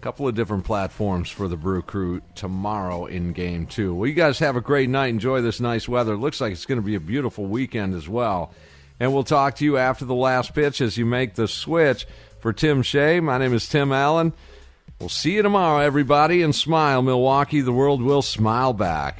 [0.02, 3.94] Couple of different platforms for the Brew Crew tomorrow in game two.
[3.94, 5.10] Well, you guys have a great night.
[5.10, 6.18] Enjoy this nice weather.
[6.18, 8.52] Looks like it's going to be a beautiful weekend as well.
[8.99, 12.07] And we'll talk to you after the last pitch as you make the switch.
[12.40, 14.34] For Tim Shea, my name is Tim Allen.
[14.99, 17.61] We'll see you tomorrow, everybody, and smile, Milwaukee.
[17.61, 19.19] The world will smile back.